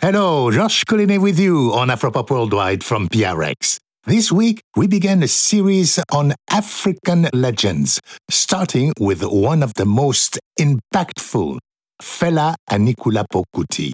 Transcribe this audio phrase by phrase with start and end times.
[0.00, 3.80] Hello, Georges Collinet with you on Afropop Worldwide from PRX.
[4.06, 8.00] This week, we began a series on African legends,
[8.30, 11.58] starting with one of the most impactful,
[12.00, 13.90] Fela Anikulapo Kuti.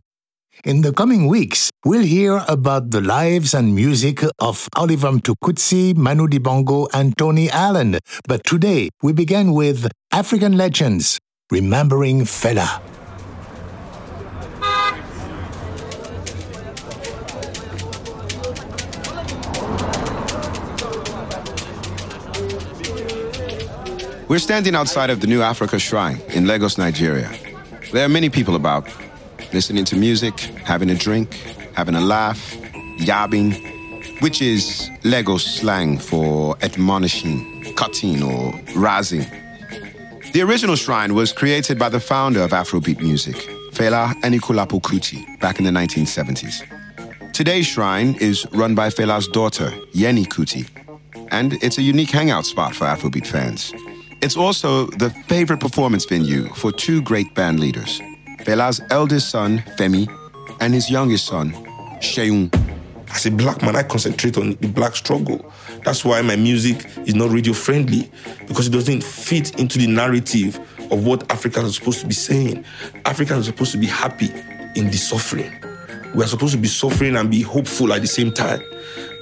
[0.67, 6.27] In the coming weeks, we'll hear about the lives and music of Oliver Mtukudzi, Manu
[6.29, 7.99] Dibango, and Tony Allen.
[8.29, 11.19] But today, we begin with African legends,
[11.51, 12.83] remembering Fela.
[24.27, 27.31] We're standing outside of the New Africa Shrine in Lagos, Nigeria.
[27.93, 28.89] There are many people about,
[29.53, 31.35] listening to music, having a drink,
[31.75, 32.55] having a laugh,
[32.97, 33.53] yabbing,
[34.23, 39.29] which is Lagos slang for admonishing, cutting, or razzing.
[40.33, 43.37] The original shrine was created by the founder of Afrobeat music,
[43.73, 46.63] Fela Anikulapo Kuti, back in the 1970s.
[47.35, 50.67] Today's shrine is run by Fela's daughter, Yeni Kuti,
[51.31, 53.75] and it's a unique hangout spot for Afrobeat fans.
[54.25, 58.01] It's also the favorite performance venue for two great band leaders,
[58.39, 60.09] Fela's eldest son, Femi,
[60.63, 61.53] and his youngest son,
[62.01, 62.51] Seun.
[63.11, 65.45] As a black man, I concentrate on the black struggle.
[65.85, 68.11] That's why my music is not radio friendly,
[68.49, 70.59] because it doesn't fit into the narrative
[70.91, 72.65] of what Africans are supposed to be saying.
[73.05, 74.31] Africans are supposed to be happy
[74.75, 75.53] in the suffering.
[76.15, 78.63] We are supposed to be suffering and be hopeful at the same time.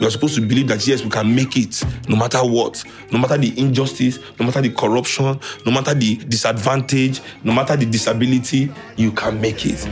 [0.03, 3.21] We are supposed to believe that yes, we can make it no matter what, no
[3.21, 8.73] matter the injustice, no matter the corruption, no matter the disadvantage, no matter the disability,
[8.97, 9.87] you can make it.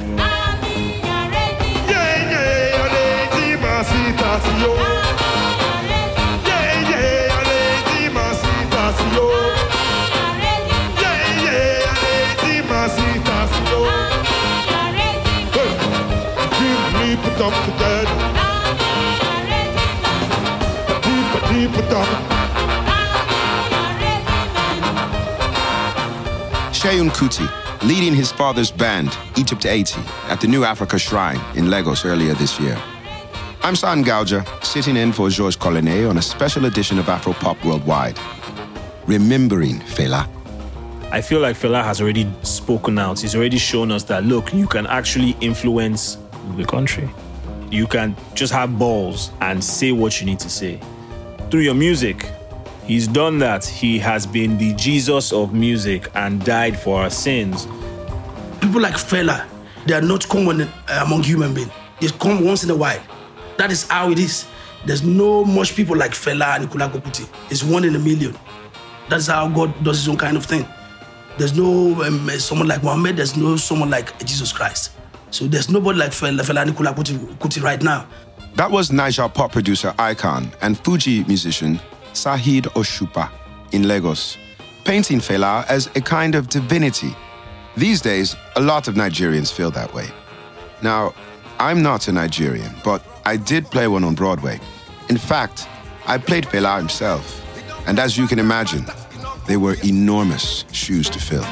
[27.01, 27.47] Deep, Kuti,
[27.83, 32.59] leading his father's band, Egypt 80, at the New Africa Shrine in Lagos earlier this
[32.59, 32.77] year.
[33.63, 38.19] I'm Sahr Ngaujah, sitting in for Georges Collinet on a special edition of Afropop Worldwide.
[39.07, 40.29] Remembering Fela.
[41.13, 43.21] I feel like Fela has already spoken out.
[43.21, 46.17] He's already shown us that look, you can actually influence
[46.57, 47.09] the country.
[47.71, 50.81] You can just have balls and say what you need to say.
[51.51, 52.31] Through your music,
[52.87, 53.65] he's done that.
[53.65, 57.67] He has been the Jesus of music and died for our sins.
[58.61, 59.49] People like Fela,
[59.85, 60.69] they are not common uh,
[61.05, 61.73] among human beings.
[62.01, 63.03] They come once in a while.
[63.57, 64.47] That is how it is.
[64.87, 67.29] There's no much people like Fela and Anikulapo Kuti.
[67.51, 68.39] It's one in a million.
[69.09, 70.65] That's how God does his own kind of thing.
[71.37, 73.17] There's no um, someone like Muhammad.
[73.17, 74.93] There's no someone like Jesus Christ.
[75.33, 78.07] So there's nobody like Fela, Fela Anikulapo Kuti, Kuti right now.
[78.55, 81.81] That was Naija pop producer Icon and Fuji musician
[82.13, 83.31] Saheed Osupa
[83.73, 84.37] in Lagos,
[84.85, 87.15] painting Fela as a kind of divinity.
[87.77, 90.09] These days, a lot of Nigerians feel that way.
[90.83, 91.15] Now,
[91.59, 94.59] I'm not a Nigerian, but I did play one on Broadway.
[95.09, 95.69] In fact,
[96.07, 97.45] I played Fela himself,
[97.87, 98.85] and as you can imagine,
[99.47, 101.47] they were enormous shoes to fill.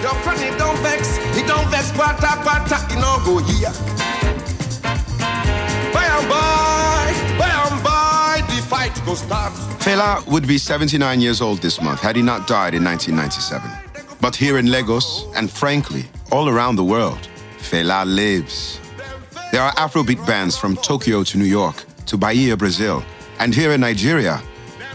[0.00, 3.72] Your friend, he don't vex, he don't vex, he no go here.
[9.86, 13.70] Fela would be 79 years old this month had he not died in 1997.
[14.20, 17.28] But here in Lagos, and frankly, all around the world,
[17.58, 18.80] Fela lives.
[19.52, 23.04] There are Afrobeat bands from Tokyo to New York to Bahia, Brazil.
[23.38, 24.42] And here in Nigeria,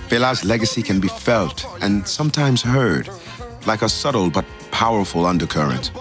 [0.10, 3.10] Fela's legacy can be felt and sometimes heard,
[3.66, 5.92] like a subtle but powerful undercurrent.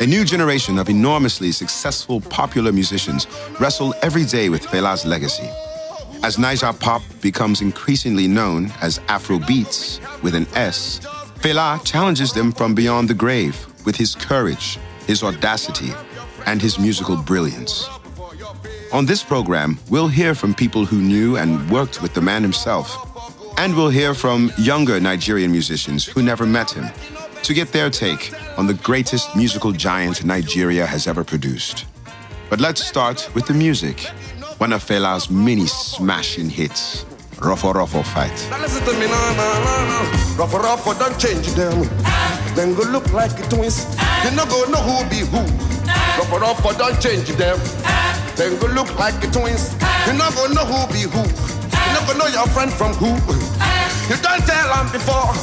[0.00, 3.26] A new generation of enormously successful popular musicians
[3.58, 5.50] wrestle every day with Fela's legacy.
[6.22, 11.00] As Naija pop becomes increasingly known as Afro beats with an S,
[11.40, 14.78] Fela challenges them from beyond the grave with his courage,
[15.08, 15.90] his audacity,
[16.46, 17.88] and his musical brilliance.
[18.92, 22.96] On this program, we'll hear from people who knew and worked with the man himself,
[23.58, 26.88] and we'll hear from younger Nigerian musicians who never met him
[27.42, 31.86] to get their take on the greatest musical giant Nigeria has ever produced.
[32.50, 34.00] But let's start with the music,
[34.58, 37.04] one of Fela's many smashing hits,
[37.36, 38.32] Roforofo Fight.
[38.50, 39.06] Now listen to me,
[40.98, 41.88] don't change them.
[42.54, 43.86] Then go look like twins.
[44.24, 45.42] You no go know who be who.
[46.18, 47.58] Ruffo, ruffo, don't change them.
[48.34, 49.74] Then go look like twins.
[50.06, 51.22] You no go know who be who.
[51.22, 53.14] You no go know your friend from who.
[54.08, 55.34] You don't tell them before.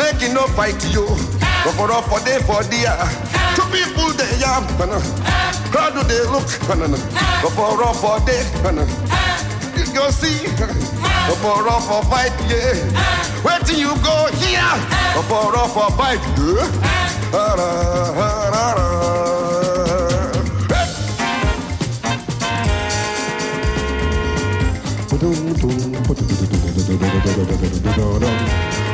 [0.00, 1.04] Make it no fight you.
[1.60, 2.96] Ruffo, ruffo, day for dear.
[3.54, 4.64] Took uh, people they uh, yam,
[5.70, 8.40] crowd do they look, but for rough for day,
[9.92, 12.74] you see, but for rough for fight, yeah.
[13.44, 14.72] Where till you go here,
[15.14, 16.80] but for rough for fight, yeah.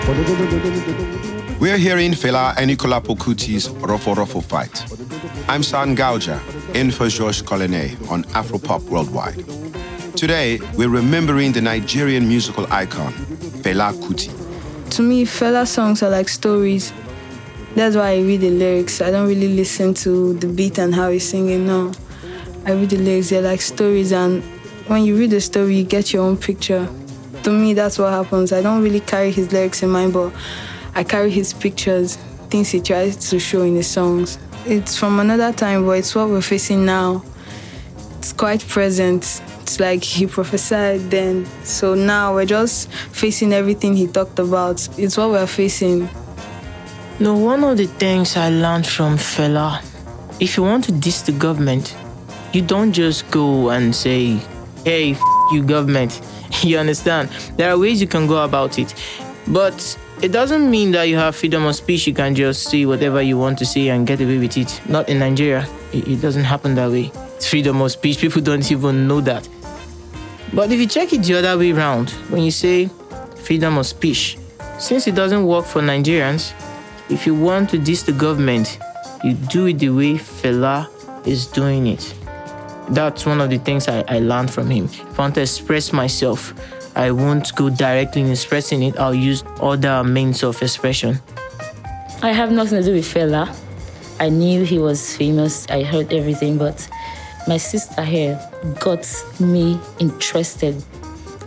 [0.06, 4.80] We're hearing Fela Anikulapo Kuti's Roforofo fight.
[5.48, 9.44] I'm Sahr Ngaujah, in for Georges Collinet on Afropop Worldwide.
[10.16, 13.12] Today, we're remembering the Nigerian musical icon,
[13.64, 14.30] Fela Kuti.
[14.90, 16.92] To me, Fela songs are like stories.
[17.74, 19.00] That's why I read the lyrics.
[19.00, 21.90] I don't really listen to the beat and how he's singing, no.
[22.64, 24.44] I read the lyrics, they're like stories, and
[24.86, 26.88] when you read the story, you get your own picture.
[27.46, 28.52] To me, that's what happens.
[28.52, 30.32] I don't really carry his lyrics in mind, but
[30.96, 32.16] I carry his pictures,
[32.50, 34.36] things he tries to show in his songs.
[34.64, 37.22] It's from another time, but it's what we're facing now.
[38.18, 39.40] It's quite present.
[39.60, 41.46] It's like he prophesied then.
[41.62, 44.88] So now we're just facing everything he talked about.
[44.98, 46.08] It's what we're facing.
[47.20, 49.84] No, one of the things I learned from Fela,
[50.40, 51.96] if you want to diss the government,
[52.52, 54.40] you don't just go and say,
[54.84, 55.20] hey, f-
[55.52, 56.20] you government.
[56.66, 57.28] You understand?
[57.56, 58.94] There are ways you can go about it.
[59.46, 62.06] But it doesn't mean that you have freedom of speech.
[62.06, 64.80] You can just say whatever you want to say and get away with it.
[64.88, 65.68] Not in Nigeria.
[65.92, 67.12] It, it doesn't happen that way.
[67.36, 68.18] It's freedom of speech.
[68.18, 69.48] People don't even know that.
[70.52, 72.88] But if you check it the other way around, when you say
[73.36, 74.38] freedom of speech,
[74.78, 76.52] since it doesn't work for Nigerians,
[77.08, 78.78] if you want to diss the government,
[79.22, 80.88] you do it the way Fela
[81.26, 82.14] is doing it.
[82.90, 84.84] That's one of the things I, I learned from him.
[84.84, 86.54] If I want to express myself,
[86.96, 88.98] I won't go directly in expressing it.
[88.98, 91.20] I'll use other means of expression.
[92.22, 93.54] I have nothing to do with Fela.
[94.18, 95.66] I knew he was famous.
[95.68, 96.88] I heard everything, but
[97.46, 98.40] my sister here
[98.80, 99.06] got
[99.38, 100.82] me interested.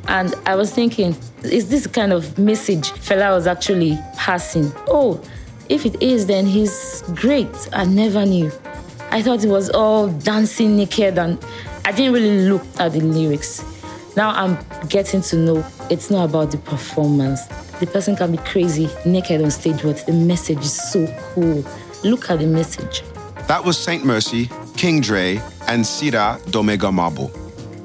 [0.08, 4.72] And I was thinking, is this kind of message Fela was actually passing?
[4.88, 5.20] Oh,
[5.70, 7.70] if it is, then he's great.
[7.74, 8.52] I never knew.
[9.12, 11.44] I thought it was all dancing naked, and
[11.84, 13.64] I didn't really look at the lyrics.
[14.16, 14.58] Now I'm
[14.88, 17.46] getting to know it's not about the performance.
[17.80, 21.66] The person can be crazy naked on stage, but the message is so cool.
[22.04, 23.02] Look at the message.
[23.48, 27.32] That was Saint Mercy, King Dre, and Sira Domega Mabo.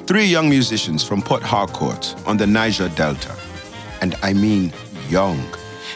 [0.06, 3.34] Three young musicians from Port Harcourt on the Niger Delta.
[4.02, 4.74] And I mean
[5.08, 5.42] young.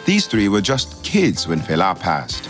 [0.07, 2.49] These three were just kids when Fela passed.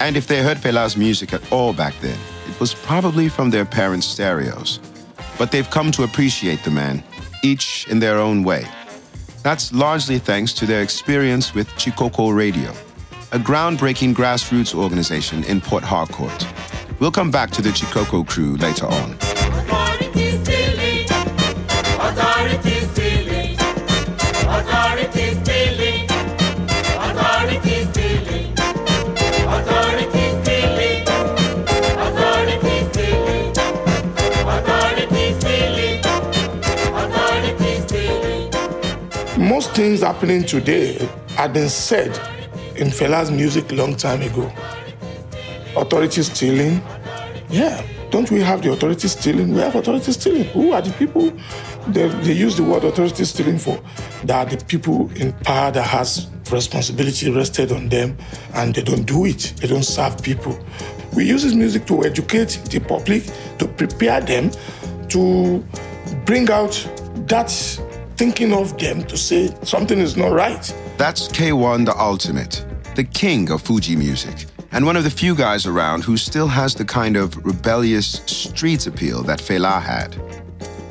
[0.00, 2.18] And if they heard Fela's music at all back then,
[2.48, 4.80] it was probably from their parents' stereos.
[5.38, 7.04] But they've come to appreciate the man
[7.42, 8.66] each in their own way.
[9.42, 12.70] That's largely thanks to their experience with Chikoko Radio,
[13.32, 16.46] a groundbreaking grassroots organization in Port Harcourt.
[16.98, 19.29] We'll come back to the Chikoko crew later on.
[39.80, 42.08] Things happening today had been said
[42.76, 44.52] in Fela's music long time ago.
[45.74, 46.82] Authority stealing.
[47.48, 49.54] Yeah, don't we have the authority stealing?
[49.54, 50.44] We have authority stealing.
[50.48, 51.32] Who are the people
[51.86, 53.80] they, they use the word authority stealing for?
[54.24, 58.18] That the people in power that has responsibility rested on them
[58.52, 59.54] and they don't do it.
[59.62, 60.58] They don't serve people.
[61.16, 63.24] We use this music to educate the public,
[63.56, 64.50] to prepare them,
[65.08, 65.64] to
[66.26, 66.72] bring out
[67.28, 67.50] that
[68.20, 70.74] thinking of them to say something is not right.
[70.98, 75.64] That's K1 the Ultimate, the king of Fuji music, and one of the few guys
[75.64, 80.10] around who still has the kind of rebellious street appeal that Fela had.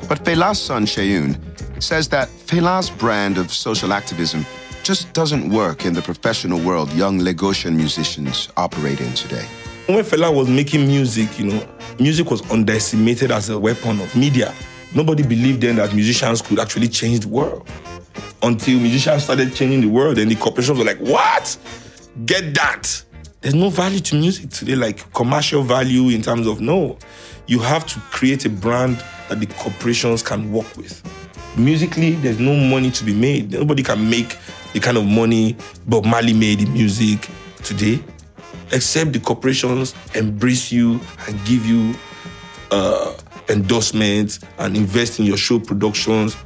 [0.08, 1.38] But Fela's son Seun
[1.80, 4.44] says that Fela's brand of social activism
[4.82, 9.46] just doesn't work in the professional world young Lagosian musicians operate in today.
[9.86, 11.68] When Fela was making music, you know,
[12.00, 14.52] music was underestimated as a weapon of media.
[14.94, 17.68] Nobody believed then that musicians could actually change the world.
[18.42, 21.56] Until musicians started changing the world, and the corporations were like, what?
[22.24, 23.04] Get that.
[23.40, 26.98] There's no value to music today, like commercial value in terms of no.
[27.46, 31.02] You have to create a brand that the corporations can work with.
[31.56, 33.52] Musically, there's no money to be made.
[33.52, 34.36] Nobody can make
[34.72, 35.56] the kind of money
[35.86, 37.28] Bob Marley made in music
[37.62, 38.02] today,
[38.72, 41.94] except the corporations embrace you and give you
[42.70, 43.14] uh,
[43.50, 46.36] endorsements and invest in your show productions.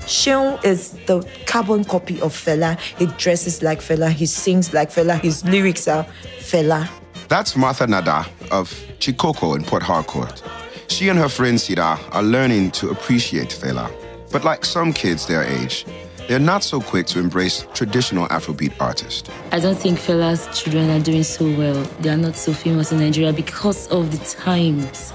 [0.00, 2.78] Seun is the carbon copy of Fela.
[2.78, 6.06] He dresses like Fela, he sings like Fela, his lyrics are
[6.38, 6.88] Fela.
[7.28, 10.42] That's Martha Nada of Chikoko in Port Harcourt.
[10.88, 13.92] She and her friend Sira are learning to appreciate Fela.
[14.32, 15.84] But like some kids their age,
[16.28, 19.28] they're not so quick to embrace traditional Afrobeat artists.
[19.50, 21.82] I don't think Fela's children are doing so well.
[22.00, 25.12] They are not so famous in Nigeria because of the times.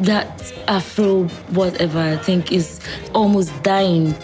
[0.00, 2.80] That Afro whatever I think is
[3.12, 4.14] almost dying.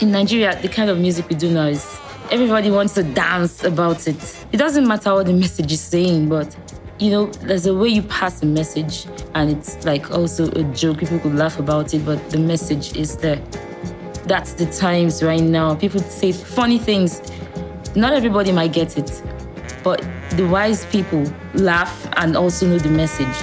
[0.00, 1.84] In Nigeria, the kind of music we do now is
[2.30, 4.38] everybody wants to dance about it.
[4.52, 6.56] It doesn't matter what the message is saying, but
[6.98, 10.98] you know, there's a way you pass a message, and it's like also a joke.
[10.98, 13.42] People could laugh about it, but the message is there.
[14.24, 15.74] That's the times right now.
[15.74, 17.20] People say funny things.
[17.96, 19.22] Not everybody might get it,
[19.82, 20.00] but
[20.36, 21.24] the wise people
[21.54, 23.34] laugh and also know the message.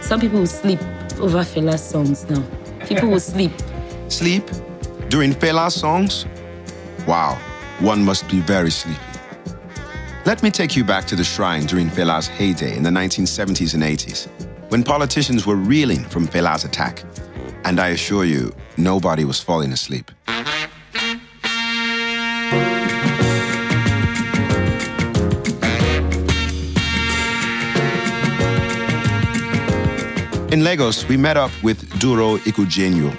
[0.00, 0.80] Some people will sleep
[1.20, 2.42] over Fela's songs now.
[2.86, 3.52] People will sleep.
[4.08, 4.48] Sleep?
[5.08, 6.26] During Fela's songs?
[7.06, 7.38] Wow,
[7.80, 9.00] one must be very sleepy.
[10.24, 13.82] Let me take you back to the shrine during Fela's heyday in the 1970s and
[13.82, 14.28] 80s,
[14.70, 17.04] when politicians were reeling from Fela's attack.
[17.64, 20.10] And I assure you, nobody was falling asleep.
[30.50, 33.14] In Lagos, we met up with Duro Ikujenyo.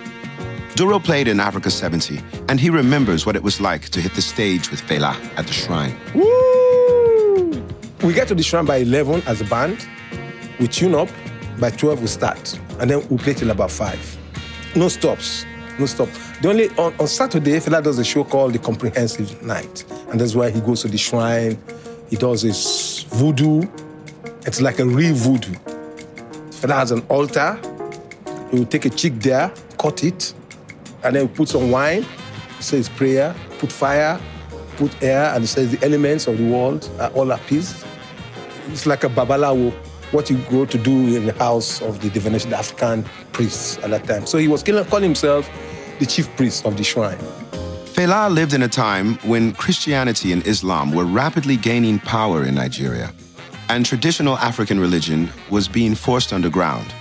[0.76, 4.22] Duro played in Africa 70, and he remembers what it was like to hit the
[4.22, 5.96] stage with Fela at the shrine.
[6.16, 7.64] Woo!
[8.04, 9.88] We get to the shrine by 11 as a band.
[10.60, 11.10] We tune up.
[11.60, 12.60] By 12, we start.
[12.80, 14.19] And then we play till about 5.
[14.76, 15.46] No stops.
[15.80, 16.10] No stop.
[16.42, 19.84] The only on, on Saturday, Fela does a show called The Comprehensive Night.
[20.12, 21.58] And that's why he goes to the shrine.
[22.10, 23.64] He does his voodoo.
[24.46, 25.54] It's like a real voodoo.
[26.52, 27.60] Fela has an altar.
[28.52, 30.34] He will take a chick there, cut it,
[31.04, 32.06] and then put some wine,
[32.60, 34.20] say his prayer, put fire,
[34.76, 37.86] put air, and he says the elements of the world are all appeased.
[38.68, 39.74] It's like a babalawo,
[40.12, 43.90] what you go to do in the house of the divination, the African priests at
[43.92, 44.26] that time.
[44.26, 45.50] So he was calling himself
[46.00, 47.18] the chief priest of the shrine.
[47.94, 53.12] Fela lived in a time when Christianity and Islam were rapidly gaining power in Nigeria,
[53.68, 56.94] and traditional African religion was being forced underground.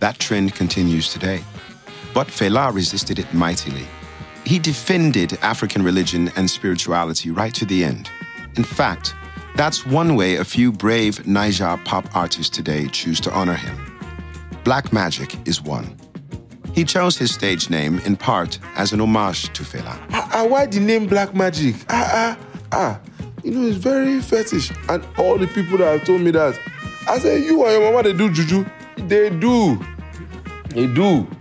[0.00, 1.42] That trend continues today.
[2.14, 3.86] But Fela resisted it mightily.
[4.44, 8.10] He defended African religion and spirituality right to the end.
[8.56, 9.14] In fact,
[9.58, 13.76] that's one way a few brave Naija pop artists today choose to honor him.
[14.62, 15.96] Black Magic is one.
[16.76, 19.98] He chose his stage name in part as an homage to Fela.
[20.12, 21.74] Ah, ah, why the name Black Magic?
[21.88, 23.00] Ah, ah, ah.
[23.42, 24.70] You know, it's very fetish.
[24.88, 26.56] And all the people that have told me that,
[27.08, 28.64] I say, you and your mama, they do juju.
[29.08, 29.84] They do.
[30.68, 31.26] They do.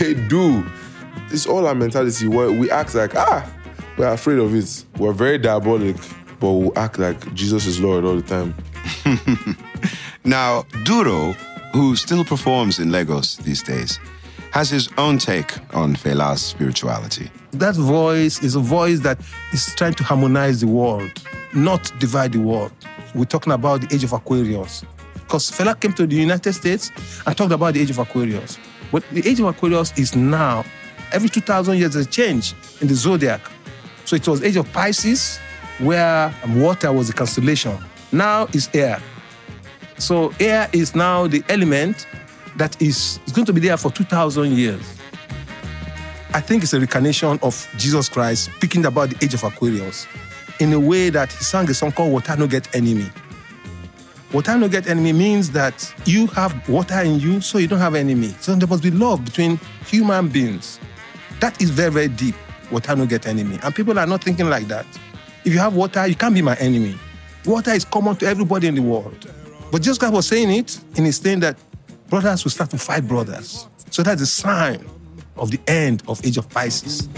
[0.00, 0.66] They do.
[1.30, 3.48] It's all our mentality we act like, ah,
[3.96, 4.84] we're afraid of it.
[4.96, 5.96] We're very diabolic,
[6.42, 8.54] but we act like Jesus is Lord all the time.
[10.24, 11.32] Now, Duro,
[11.72, 13.98] who still performs in Lagos these days,
[14.52, 17.30] has his own take on Fela's spirituality.
[17.52, 19.18] That voice is a voice that
[19.52, 21.10] is trying to harmonize the world,
[21.54, 22.72] not divide the world.
[23.14, 24.84] We're talking about the age of Aquarius.
[25.14, 26.90] Because Fela came to the United States
[27.26, 28.58] and talked about the age of Aquarius.
[28.92, 30.64] But the age of Aquarius is now,
[31.12, 33.40] every 2,000 years, there's a change in the zodiac.
[34.04, 35.40] So it was age of Pisces,
[35.78, 37.78] where water was the constellation.
[38.12, 39.00] Now is air.
[39.98, 42.06] So air is now the element
[42.56, 44.98] that is, going to be there for 2,000 years.
[46.34, 50.06] I think it's a reincarnation of Jesus Christ speaking about the age of Aquarius
[50.60, 53.10] in a way that he sang a song called Water No Get Enemy.
[54.32, 57.94] Water No Get Enemy means that you have water in you, so you don't have
[57.94, 58.34] enemy.
[58.40, 60.80] So there must be love between human beings.
[61.40, 62.34] That is very, very deep.
[62.70, 63.58] Water No Get Enemy.
[63.62, 64.86] And people are not thinking like that.
[65.44, 66.96] If you have water, you can't be my enemy.
[67.44, 69.28] Water is common to everybody in the world.
[69.72, 71.56] But Jesus Christ was saying it in his saying that
[72.08, 73.66] brothers will start to fight brothers.
[73.90, 74.84] So that's a sign
[75.36, 77.08] of the end of age of Pisces.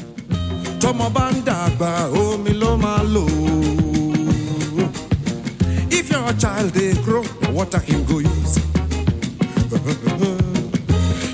[5.90, 8.56] if your child they grow water him go use.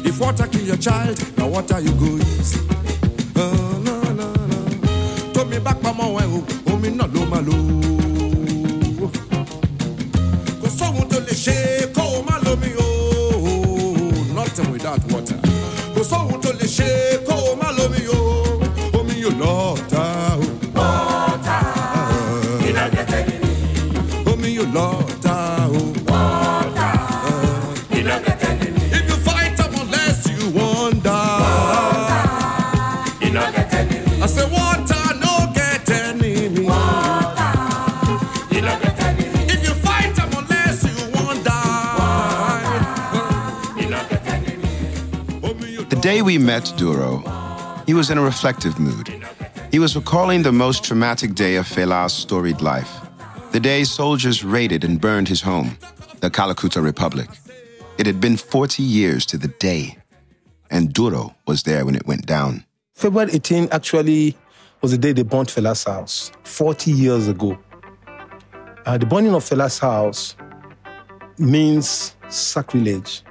[0.04, 2.56] if water kill your child na water you go use.
[3.36, 4.56] Ah, na, na, na.
[5.32, 6.59] tómi bá pamọ́ ẹ o omi
[7.00, 7.56] náà ló máa lò
[9.04, 9.08] ó.
[10.62, 11.56] kò sóhun tó lè ṣe
[11.96, 12.88] kó o má lómi o.
[14.34, 15.36] nothing without water.
[15.94, 16.88] kò sóhun tó lè ṣe
[46.10, 47.22] day we met Duro,
[47.86, 49.08] he was in a reflective mood.
[49.70, 52.92] He was recalling the most traumatic day of Fela's storied life.
[53.52, 55.78] The day soldiers raided and burned his home,
[56.18, 57.28] the Kalakuta Republic.
[57.96, 59.98] It had been 40 years to the day,
[60.68, 62.64] and Duro was there when it went down.
[62.94, 64.36] February 18 actually
[64.82, 67.56] was the day they burned Fela's house, 40 years ago.
[68.84, 70.34] Uh, the burning of Fela's house
[71.38, 73.22] means sacrilege.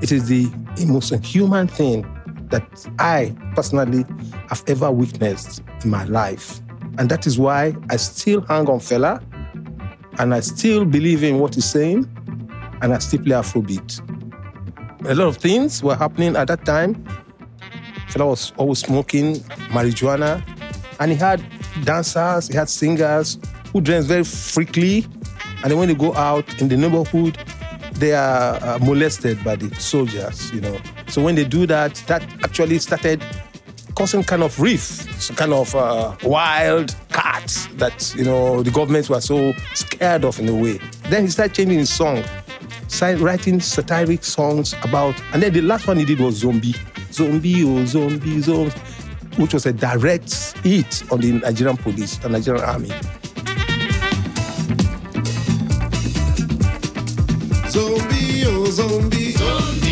[0.00, 0.50] It is the
[0.86, 2.11] most inhuman thing
[2.52, 4.04] that I personally
[4.48, 6.60] have ever witnessed in my life.
[6.98, 9.22] And that is why I still hang on Fela
[10.18, 12.08] and I still believe in what he's saying
[12.82, 14.00] and I still play Afrobeat.
[15.08, 16.94] A lot of things were happening at that time.
[18.10, 19.36] Fela was always smoking
[19.72, 20.42] marijuana
[21.00, 21.42] and he had
[21.84, 23.38] dancers, he had singers
[23.72, 25.06] who dress very freakily.
[25.62, 27.38] And then when they go out in the neighborhood,
[27.94, 30.78] they are uh, molested by the soldiers, you know.
[31.12, 33.22] So when they do that, that actually started
[33.94, 39.26] causing kind of riff, kind of uh, wild cats that, you know, the government was
[39.26, 40.78] so scared of in a way.
[41.10, 42.24] Then he started changing his song,
[42.88, 46.74] started writing satiric songs about, and then the last one he did was Zombie.
[47.10, 48.70] Zombie, oh, zombie, zombie,
[49.36, 50.32] which was a direct
[50.64, 52.88] hit on the Nigerian police, the Nigerian army.
[57.68, 59.32] Zombie, oh zombie.
[59.32, 59.91] Zombie.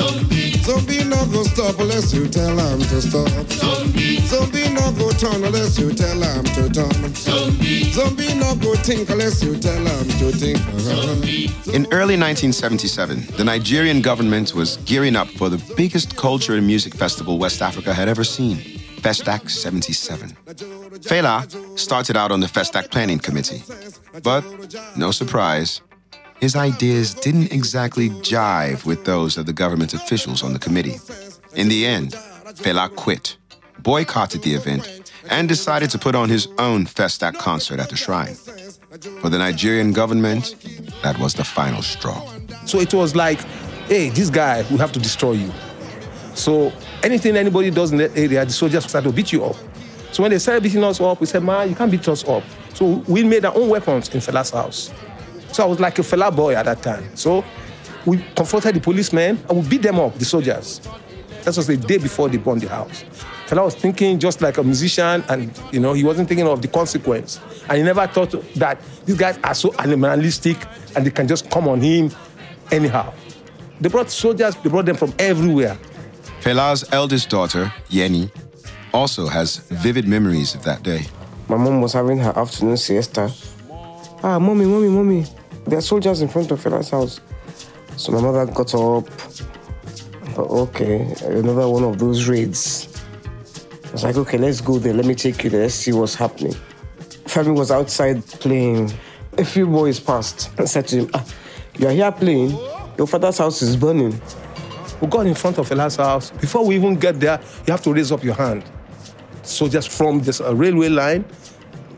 [0.63, 3.27] Zombie not go stop unless you tell him to stop.
[3.51, 4.17] Zombie.
[4.19, 7.15] Zombie not go turn unless you tell him to turn.
[7.15, 7.83] Zombie.
[7.91, 10.59] Zombie not go think unless you tell him to think.
[11.73, 16.93] In early 1977, the Nigerian government was gearing up for the biggest culture and music
[16.93, 18.57] festival West Africa had ever seen,
[19.01, 20.29] Festac 77.
[21.01, 23.63] Fela started out on the Festac planning committee,
[24.21, 24.43] but
[24.95, 25.81] no surprise,
[26.41, 30.97] his ideas didn't exactly jive with those of the government officials on the committee.
[31.53, 32.13] In the end,
[32.55, 33.37] Fela quit,
[33.83, 38.33] boycotted the event, and decided to put on his own Festac concert at the shrine.
[39.21, 40.55] For the Nigerian government,
[41.03, 42.27] that was the final straw.
[42.65, 43.39] So it was like,
[43.87, 45.51] hey, this guy, we have to destroy you.
[46.33, 46.73] So
[47.03, 49.55] anything anybody does in that area, the soldiers start to beat you up.
[50.11, 52.43] So when they started beating us up, we said, man, you can't beat us up.
[52.73, 54.91] So we made our own weapons in Fela's house.
[55.51, 57.15] So I was like a fella boy at that time.
[57.15, 57.43] So
[58.05, 60.81] we confronted the policemen and we beat them up, the soldiers.
[61.43, 63.03] That was the day before they burned the house.
[63.47, 66.69] Fela was thinking just like a musician, and you know, he wasn't thinking of the
[66.69, 67.39] consequence.
[67.67, 70.57] And he never thought that these guys are so animalistic
[70.95, 72.11] and they can just come on him
[72.71, 73.13] anyhow.
[73.81, 75.77] They brought soldiers, they brought them from everywhere.
[76.41, 78.31] Fela's eldest daughter, Yeni,
[78.93, 81.07] also has vivid memories of that day.
[81.49, 83.33] My mom was having her afternoon siesta.
[84.23, 85.25] Ah, mommy, mommy, mommy.
[85.71, 87.21] There are soldiers in front of Fela's house.
[87.95, 89.07] So my mother got up.
[90.37, 93.01] Okay, another one of those raids.
[93.85, 94.93] I was like, okay, let's go there.
[94.93, 95.61] Let me take you there.
[95.61, 96.55] Let's see what's happening.
[97.23, 98.91] Femi was outside playing.
[99.37, 101.25] A few boys passed and said to him, ah,
[101.79, 102.49] you are here playing?
[102.97, 104.21] Your father's house is burning.
[104.99, 106.31] We got in front of Fela's house.
[106.31, 108.65] Before we even get there, you have to raise up your hand.
[109.43, 111.23] So just from this uh, railway line,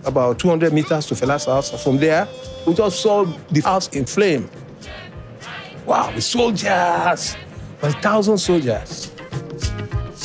[0.05, 1.83] about 200 meters to Fela's house.
[1.83, 2.27] From there,
[2.65, 4.49] we just saw the house in flame.
[5.85, 7.35] Wow, the soldiers,
[7.81, 9.11] a thousand soldiers.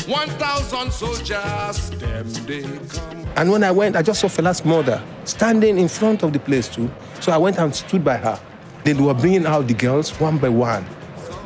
[0.08, 3.26] 1,000 soldiers, them they come.
[3.36, 6.66] And when I went, I just saw Fela's mother standing in front of the place
[6.66, 6.90] too.
[7.20, 8.40] So I went and stood by her.
[8.84, 10.86] They were bringing out the girls one by one,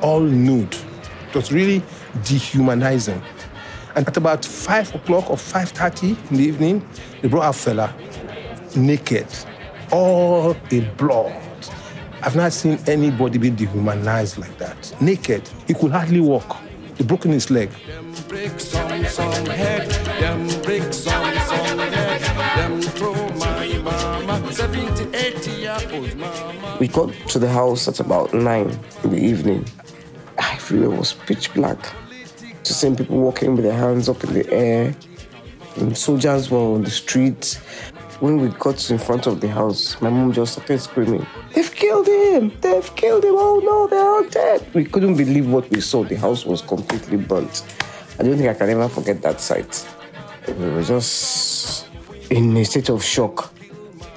[0.00, 0.76] all nude.
[1.28, 1.82] It was really
[2.22, 3.20] dehumanizing.
[3.96, 6.88] And at about five o'clock or 5.30 in the evening,
[7.20, 7.92] they brought out Fela
[8.76, 9.26] naked,
[9.92, 11.32] all in blood.
[12.22, 14.94] I've not seen anybody be dehumanized like that.
[15.00, 15.48] Naked.
[15.66, 16.56] He could hardly walk.
[16.96, 17.70] They broken his leg.
[18.28, 19.88] Break some, some head,
[20.20, 22.20] them break some, some head,
[22.56, 26.76] them throw my mama, 70, 80 year old mama.
[26.78, 29.64] We got to the house at about nine in the evening.
[30.38, 31.78] Everywhere was pitch black.
[32.62, 34.94] Just seeing people walking with their hands up in the air.
[35.76, 37.60] And soldiers were on the street.
[38.22, 42.06] When we got in front of the house, my mom just started screaming, They've killed
[42.06, 42.52] him!
[42.60, 43.34] They've killed him!
[43.34, 44.64] Oh no, they're all dead!
[44.72, 46.04] We couldn't believe what we saw.
[46.04, 47.64] The house was completely burnt.
[48.20, 49.84] I don't think I can ever forget that sight.
[50.46, 51.88] We were just
[52.30, 53.52] in a state of shock.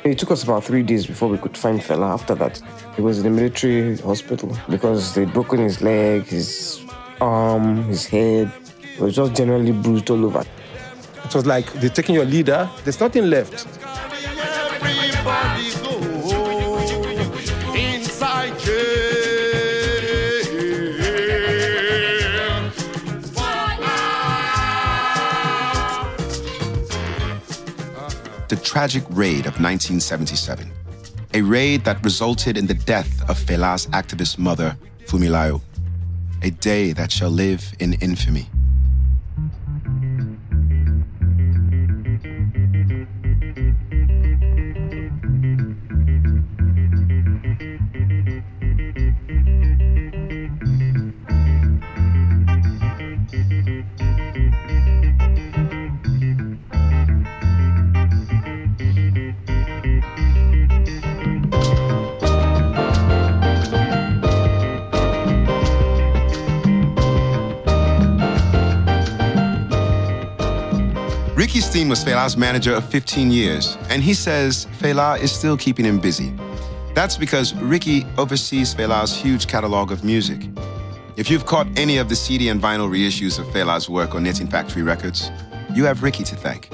[0.04, 2.14] It took us about three days before we could find Fela.
[2.14, 2.62] After that,
[2.96, 6.80] he was in the military hospital because they'd broken his leg, his
[7.20, 8.52] arm, his head.
[8.84, 10.46] It was just generally bruised all over.
[11.24, 13.66] It was like they're taking your leader, there's nothing left.
[28.66, 30.72] Tragic raid of 1977.
[31.36, 34.76] A raid that resulted in the death of Fela's activist mother,
[35.06, 35.62] Funmilayo.
[36.42, 38.50] A day that shall live in infamy.
[72.26, 76.34] Fela's manager of 15 years, and he says Fela is still keeping him busy.
[76.96, 80.50] That's because Ricky oversees Fela's huge catalog of music.
[81.18, 84.48] If you've caught any of the CD and vinyl reissues of Fela's work on Knitting
[84.48, 85.30] Factory Records,
[85.76, 86.70] you have Ricky to thank.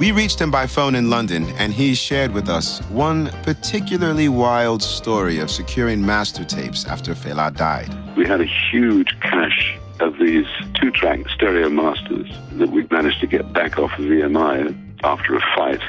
[0.00, 4.82] We reached him by phone in London, and he shared with us one particularly wild
[4.82, 7.94] story of securing master tapes after Fela died.
[8.16, 10.48] We had a huge cache of these
[10.80, 15.40] two track stereo masters that we'd managed to get back off of EMI after a
[15.54, 15.82] fight,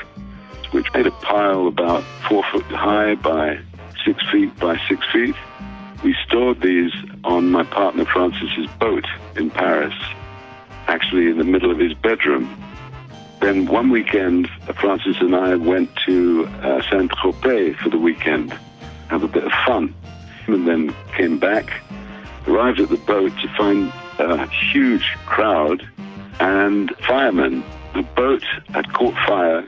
[0.71, 3.57] which made a pile about four foot high by
[4.05, 5.35] six feet by six feet.
[6.03, 6.91] We stored these
[7.23, 9.05] on my partner Francis's boat
[9.37, 9.93] in Paris,
[10.87, 12.49] actually in the middle of his bedroom.
[13.39, 14.49] Then one weekend,
[14.79, 18.51] Francis and I went to uh, Saint Tropez for the weekend,
[19.09, 19.95] have a bit of fun,
[20.47, 21.71] and then came back,
[22.45, 25.87] arrived at the boat to find a huge crowd
[26.39, 27.63] and firemen.
[27.93, 29.67] The boat had caught fire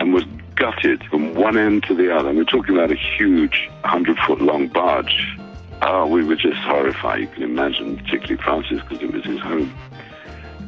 [0.00, 2.30] and was gutted from one end to the other.
[2.30, 5.38] And We're talking about a huge 100 foot long barge.
[5.82, 7.20] Oh, we were just horrified.
[7.20, 9.72] You can imagine, particularly Francis, because it was his home.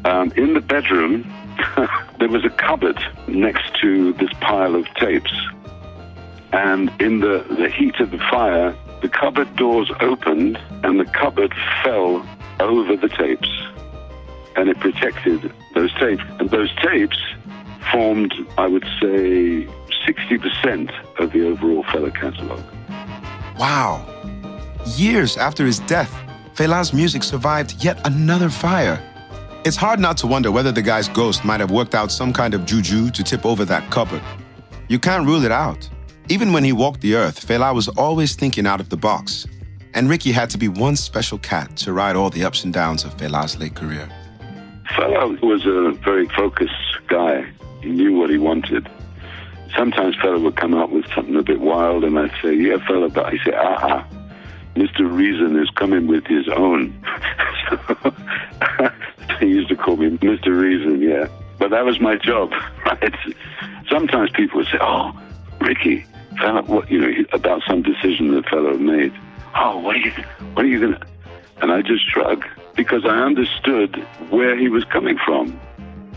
[0.04, 1.30] Um, in the bedroom,
[2.18, 5.32] there was a cupboard next to this pile of tapes.
[6.52, 11.54] And in the, the heat of the fire, the cupboard doors opened and the cupboard
[11.82, 12.26] fell
[12.58, 13.48] over the tapes.
[14.56, 16.22] And it protected those tapes.
[16.38, 17.18] And those tapes
[17.92, 19.66] formed, I would say,
[20.06, 22.62] 60% of the overall Fela catalog.
[23.58, 24.06] Wow.
[24.96, 26.12] Years after his death,
[26.54, 29.02] Fela's music survived yet another fire.
[29.64, 32.54] It's hard not to wonder whether the guy's ghost might have worked out some kind
[32.54, 34.22] of juju to tip over that cupboard.
[34.88, 35.88] You can't rule it out.
[36.30, 39.48] Even when he walked the earth, Fela was always thinking out of the box.
[39.94, 43.04] And Ricky had to be one special cat to ride all the ups and downs
[43.04, 44.08] of Fela's late career.
[44.90, 46.72] Fela was a very focused
[47.08, 47.44] guy.
[47.82, 48.88] He knew what he wanted.
[49.76, 53.12] Sometimes Fela would come up with something a bit wild, and I'd say, "Yeah, Fela,"
[53.12, 54.06] but I say, "Ah, ah,
[54.76, 55.00] Mr.
[55.00, 56.94] Reason is coming with his own."
[59.40, 60.56] he used to call me Mr.
[60.56, 61.26] Reason, yeah.
[61.58, 62.52] But that was my job,
[62.86, 63.14] right?
[63.90, 65.12] Sometimes people would say, "Oh,
[65.60, 66.04] Ricky,
[66.40, 69.12] Fela, what you know about some decision the fellow made."
[69.55, 70.12] Oh, what are you?
[70.55, 71.00] What are you gonna?
[71.61, 73.96] And I just shrug because I understood
[74.31, 75.59] where he was coming from.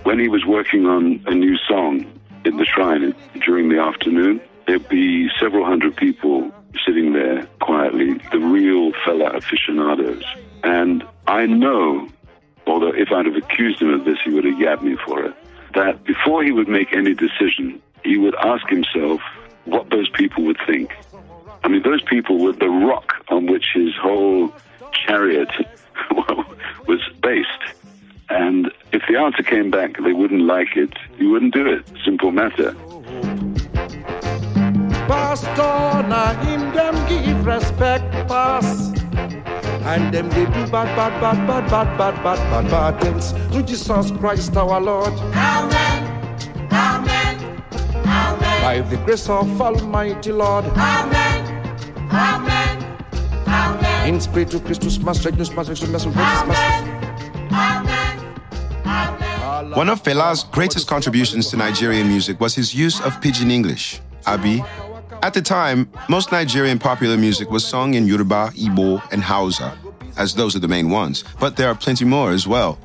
[0.03, 2.05] When he was working on a new song
[2.45, 3.13] in the shrine
[3.45, 6.51] during the afternoon, there'd be several hundred people
[6.85, 10.23] sitting there quietly, the real Fela aficionados.
[10.63, 12.07] And I know,
[12.67, 15.33] although if I'd have accused him of this, he would have yabbed me for it,
[15.73, 19.21] that before he would make any decision, he would ask himself
[19.65, 20.95] what those people would think.
[21.63, 24.53] I mean, those people were the rock on which his whole
[24.91, 25.49] chariot
[26.87, 27.49] was based.
[28.29, 31.85] And if the answer came back they wouldn't like it, he wouldn't do it.
[32.03, 32.75] Simple matter.
[35.07, 38.91] Pastor, na him them give respect pass.
[39.85, 43.61] And them they do bad, bad, bad, bad, bad, bad, bad, bad, bad things to
[43.61, 45.13] Jesus Christ our Lord.
[45.13, 45.73] Amen.
[45.73, 46.12] Amen.
[48.63, 48.83] Amen.
[48.83, 50.63] By the grace of Almighty Lord.
[50.65, 51.77] Amen.
[52.11, 52.97] Amen.
[53.47, 54.07] Amen.
[54.13, 56.89] In spirit to Christus, Master, Master, Master, Master, Master.
[59.75, 64.63] One of Fela's greatest contributions to Nigerian music was his use of pidgin English, Abi.
[65.23, 69.77] At the time, most Nigerian popular music was sung in Yoruba, Igbo, and Hausa,
[70.15, 72.77] as those are the main ones, but there are plenty more as well.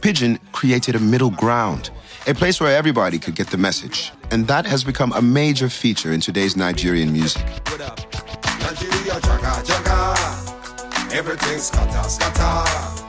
[0.00, 1.90] Pidgin created a middle ground,
[2.26, 4.12] a place where everybody could get the message.
[4.30, 7.44] And that has become a major feature in today's Nigerian music.
[7.44, 13.00] Nigeria jaga jaga, everything scatter scatter.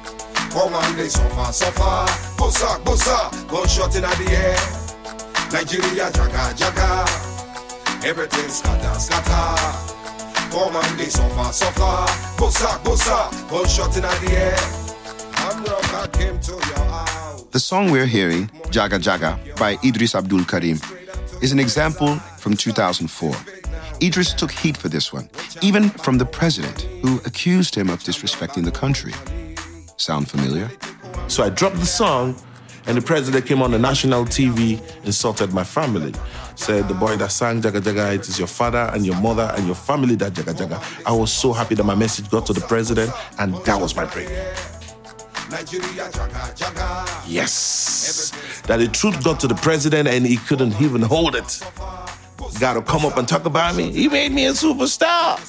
[0.51, 2.05] Come on, they suffer suffer.
[2.37, 4.57] Bossa bossa, gunshot in the air.
[5.51, 9.91] Nigeria jaga jaga, everything scatter scatter.
[10.51, 12.05] Come on, they suffer suffer.
[12.37, 14.57] Bossa bossa, gunshot in the air.
[15.47, 17.43] And rocker came to your house.
[17.51, 20.79] The song we're hearing, Jaga Jaga, by Eedris Abdulkareem,
[21.45, 23.29] is an example from 2004.
[23.99, 25.29] Eedris took heat for this one,
[25.61, 29.13] even from the president, who accused him of disrespecting the country.
[29.97, 30.71] Sound familiar?
[31.27, 32.35] So I dropped the song,
[32.87, 36.15] and the president came on the national TV, insulted my family.
[36.55, 39.67] Said the boy that sang Jaga Jaga, it is your father and your mother and
[39.67, 41.05] your family that Jaga Jaga.
[41.05, 44.05] I was so happy that my message got to the president, and that was my
[44.05, 44.29] break.
[45.55, 47.23] Nigeria jaga jaga.
[47.25, 48.31] Yes.
[48.67, 51.63] That the truth got to the president and he couldn't even hold it.
[52.59, 53.89] Gotta come up and talk about me.
[53.89, 55.39] He made me a superstar.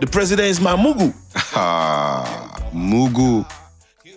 [0.00, 1.14] The president is my mugu.
[1.54, 3.50] Ah, Mugu.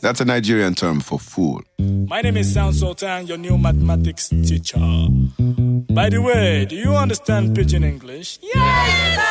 [0.02, 1.62] That's a Nigerian term for fool.
[1.80, 4.80] My name is Sound Sultan, your new mathematics teacher.
[4.80, 8.38] By the way, do you understand Pidgin English?
[8.42, 9.31] Yes!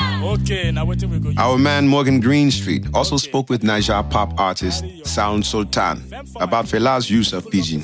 [0.00, 1.32] Okay, now what we go?
[1.36, 6.02] Our man Morgan Greenstreet also spoke with Naija pop artist Sound Sultan
[6.36, 7.82] about Fela's use of pidgin.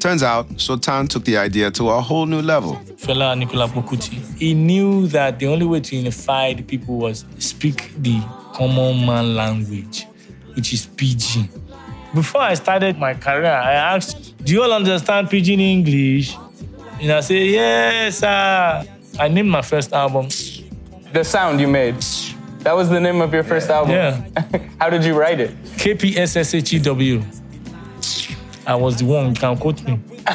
[0.00, 2.74] Turns out, Sultan took the idea to a whole new level.
[2.96, 4.38] Fela Anikulapo Kuti.
[4.38, 8.20] He knew that the only way to unify the people was speak the
[8.52, 10.06] common man language,
[10.54, 11.48] which is Pidgin.
[12.14, 16.36] Before I started my career, I asked, Do you all understand Pidgin English?
[17.00, 18.84] And I say, Yes, sir.
[19.18, 20.28] I named my first album.
[21.14, 21.94] The sound you made.
[22.64, 23.92] That was the name of your first album.
[23.92, 24.20] Yeah.
[24.80, 25.54] How did you write it?
[25.76, 27.24] KPSSHEW.
[28.66, 30.00] I was the one, you can quote me.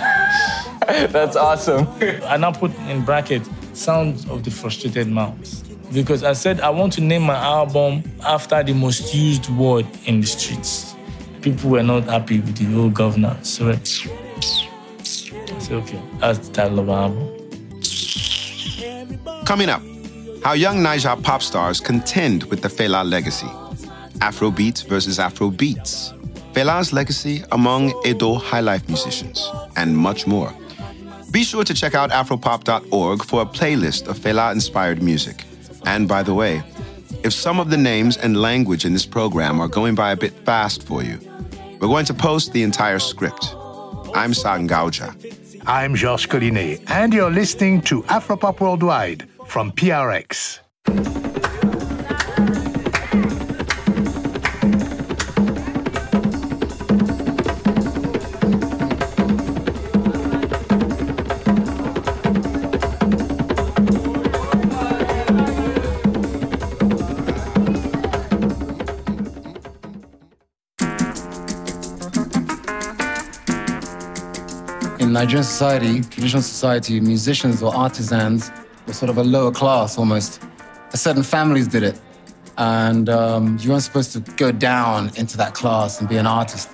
[0.88, 1.86] That's awesome.
[2.24, 3.42] I now put in bracket
[3.74, 5.64] sounds of the frustrated mouse.
[5.92, 10.22] Because I said I want to name my album after the most used word in
[10.22, 10.96] the streets.
[11.42, 13.38] People were not happy with the old governor.
[13.44, 17.36] So I said, okay, that's the title of the album.
[19.46, 19.82] Coming up,
[20.44, 23.48] how young Naija pop stars contend with the Fela legacy.
[24.20, 26.16] Afrobeat versus Afrobeats.
[26.54, 30.54] Fela's legacy among Edo high life musicians, and much more.
[31.32, 35.46] Be sure to check out afropop.org for a playlist of Fela inspired music.
[35.86, 36.64] And by the way,
[37.24, 40.34] if some of the names and language in this program are going by a bit
[40.46, 41.20] fast for you,
[41.80, 43.54] we're going to post the entire script.
[44.16, 45.66] I'm Sahr Ngaujah.
[45.68, 50.60] I'm Georges Collinet, and you're listening to Afropop Worldwide from PRX.
[75.00, 78.52] in Nigerian society, traditional society, musicians or artisans
[78.90, 80.42] were sort of a lower class almost.
[80.94, 82.02] Certain families did it.
[82.58, 86.70] And um, you weren't supposed to go down into that class and be an artist.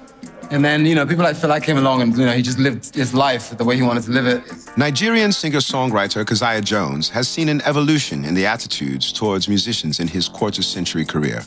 [0.50, 2.96] And then, you know, people like Fela came along and, you know, he just lived
[2.96, 4.44] his life the way he wanted to live it.
[4.78, 10.08] Nigerian singer songwriter Keziah Jones has seen an evolution in the attitudes towards musicians in
[10.08, 11.42] his quarter century career.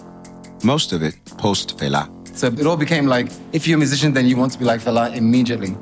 [0.64, 2.08] Most of it post Fela.
[2.36, 4.80] So it all became like, if you're a musician, then you want to be like
[4.80, 5.76] Fela immediately.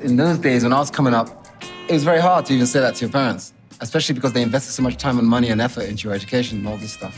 [0.00, 1.28] In those days, when I was coming up,
[1.88, 3.53] it was very hard to even say that to your parents,
[3.84, 6.66] especially because they invested so much time and money and effort into your education and
[6.66, 7.16] all this stuff.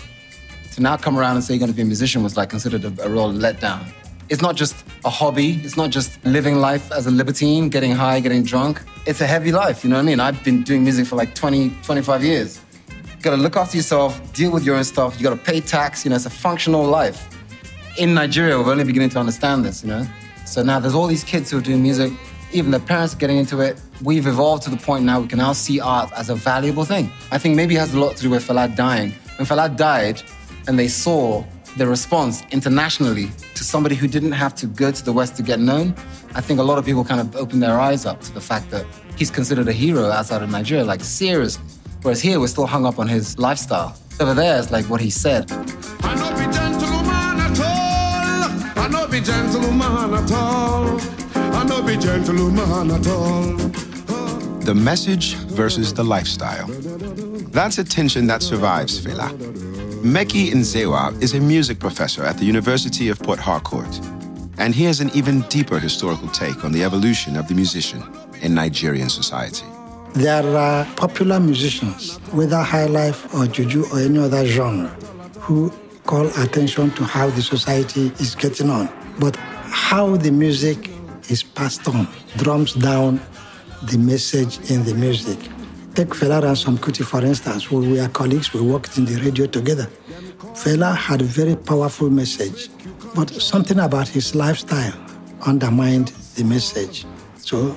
[0.75, 2.85] To now come around and say you're going to be a musician was like considered
[2.85, 3.87] a, a real letdown.
[4.29, 4.75] It's not just
[5.05, 5.61] a hobby.
[5.63, 8.83] It's not just living life as a libertine, getting high, getting drunk.
[9.07, 10.19] It's a heavy life, you know what I mean?
[10.19, 12.61] I've been doing music for like 20, 25 years.
[12.89, 15.17] You gotta look after yourself, deal with your own stuff.
[15.17, 17.29] You gotta pay tax, you know, it's a functional life.
[17.97, 20.05] In Nigeria, we're only beginning to understand this, you know?
[20.45, 22.13] So now there's all these kids who are doing music,
[22.53, 23.81] even the parents getting into it.
[24.03, 27.11] We've evolved to the point now we can now see art as a valuable thing.
[27.31, 29.13] I think maybe it has a lot to do with Fela dying.
[29.37, 30.23] When Fela died,
[30.69, 31.45] and they saw
[31.77, 35.61] the response internationally to somebody who didn't have to go to the West to get
[35.61, 35.95] known,
[36.35, 38.71] I think a lot of people kind of opened their eyes up to the fact
[38.71, 41.63] that he's considered a hero outside of Nigeria, like seriously.
[42.03, 43.97] Whereas here, we're still hung up on his lifestyle.
[44.21, 45.51] Over there, it's like what he said.
[45.51, 48.83] I no be gentleman at all.
[48.83, 51.16] I no be gentleman at all.
[51.67, 53.43] I no be gentleman at all.
[54.61, 56.69] The message versus the lifestyle.
[57.51, 59.31] That's a tension that survives Fela.
[60.05, 64.01] Meki Nzewi is a music professor at the University of Port Harcourt.
[64.59, 68.01] And he has an even deeper historical take on the evolution of the musician
[68.43, 69.67] in Nigerian society.
[70.15, 74.91] There are popular musicians, whether high life or juju or any other genre,
[75.41, 75.73] who
[76.05, 78.89] call attention to how the society is getting on.
[79.19, 80.91] But how the music
[81.29, 83.21] is passed on drums down
[83.85, 85.39] the message in the music.
[85.95, 89.89] Take Fela Ransome Kuti, for instance, we were colleagues, we worked in the radio together.
[90.55, 92.69] Fela had a very powerful message,
[93.15, 94.95] but something about his lifestyle
[95.47, 97.07] undermined the message.
[97.37, 97.77] So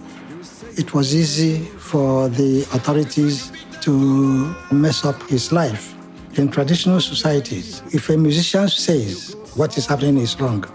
[0.77, 5.95] it was easy for the authorities to mess up his life.
[6.38, 10.65] In traditional societies, if a musician says what is happening is wrong,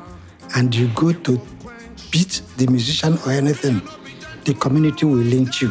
[0.56, 1.40] and you go to
[2.14, 3.82] beat the musician or anything,
[4.44, 5.70] the community will lynch you.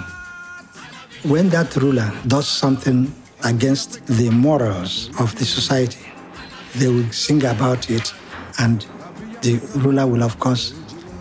[1.23, 6.05] When that ruler does something against the morals of the society,
[6.75, 8.13] they will sing about it,
[8.59, 8.85] and
[9.41, 10.73] the ruler will, of course,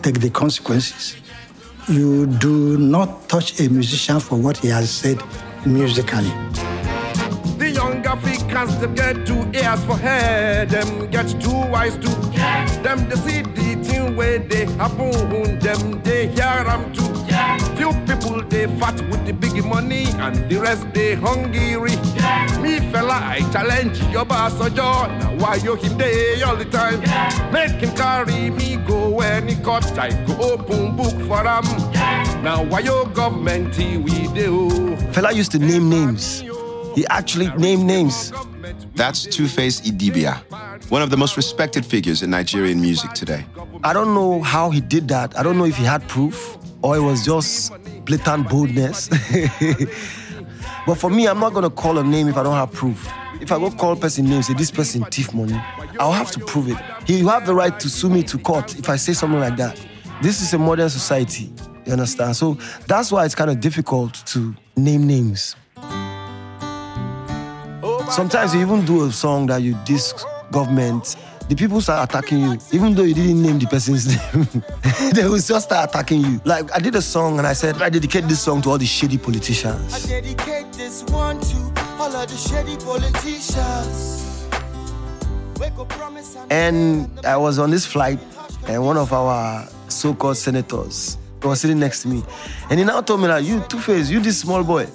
[0.03, 1.15] take the consequences.
[1.89, 5.23] You do not touch a musician for what he has said
[5.65, 6.33] musically.
[7.59, 12.17] The young Africans, them get two ears for head, them get two eyes too.
[12.83, 13.62] Them they see
[13.93, 17.13] the thing where they happen, them they hear them too.
[17.27, 17.57] Yeah.
[17.77, 21.97] Few people they fat with the big money, and the rest they hungry.
[22.61, 25.39] Me fella, I challenge your boss or John.
[25.39, 27.01] Why you him day all the time?
[27.53, 29.99] Make him carry me go when he cut.
[29.99, 31.65] I go open book for him.
[32.43, 34.97] Now why your government we do?
[35.13, 36.45] Fela used to name names.
[36.95, 38.33] He actually named names.
[38.95, 40.37] That's Two Face Idibia,
[40.91, 43.45] one of the most respected figures in Nigerian music today.
[43.83, 45.37] I don't know how he did that.
[45.39, 47.73] I don't know if he had proof or it was just
[48.05, 49.09] blatant boldness.
[50.87, 53.11] but for me, I'm not gonna call a name if I don't have proof.
[53.41, 55.61] If I go call person name, say this person thief money,
[55.99, 56.77] I'll have to prove it.
[57.07, 59.57] He will have the right to sue me to court if I say something like
[59.57, 59.81] that.
[60.23, 61.53] This is a modern society,
[61.87, 62.37] you understand?
[62.37, 62.55] So
[62.87, 65.57] that's why it's kind of difficult to name names.
[68.11, 70.13] Sometimes you even do a song that you diss
[70.51, 71.17] government,
[71.49, 74.47] the people start attacking you, even though you didn't name the person's name.
[75.13, 76.41] they will just start attacking you.
[76.45, 78.87] Like I did a song and I said I dedicate this song to all the
[78.87, 80.05] shady politicians.
[80.05, 81.57] I dedicate this one to
[81.99, 84.47] all of the shady politicians.
[85.59, 88.19] Wake up, promise and And I was on this flight,
[88.67, 92.23] and one of our so-called senators was sitting next to me,
[92.71, 94.87] and he now told me that you Two Face, you this small boy,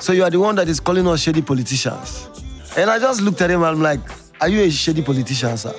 [0.00, 2.28] so you are the one that is calling us shady politicians.
[2.76, 3.62] And I just looked at him.
[3.62, 4.00] I'm like,
[4.40, 5.74] are you a shady politician, sir?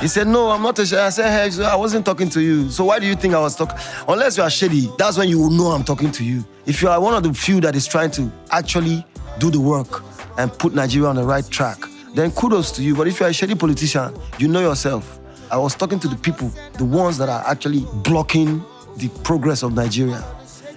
[0.00, 1.02] He said, no, I'm not a shady.
[1.02, 2.70] I said, hey, I wasn't talking to you.
[2.70, 3.76] So why do you think I was talking?
[4.08, 6.42] Unless you are shady, that's when you will know I'm talking to you.
[6.64, 9.04] If you are one of the few that is trying to actually
[9.38, 10.02] do the work
[10.38, 11.78] and put Nigeria on the right track,
[12.14, 12.94] then kudos to you.
[12.96, 15.18] But if you're a shady politician, you know yourself.
[15.50, 18.64] I was talking to the people, the ones that are actually blocking
[18.96, 20.24] the progress of Nigeria.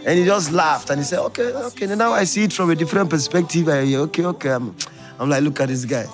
[0.06, 2.76] And he just laughed and he said, okay, okay, now I see it from a
[2.76, 3.69] different perspective.
[3.69, 4.49] I, okay, okay.
[4.49, 4.76] I'm,
[5.23, 6.05] I'm like, look at this guy.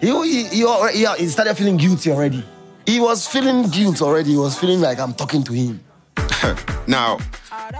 [0.00, 2.44] He, he, he, he started feeling guilty already.
[2.86, 4.30] He was feeling guilt already.
[4.30, 5.80] He was feeling like I'm talking to him.
[6.86, 7.18] Now,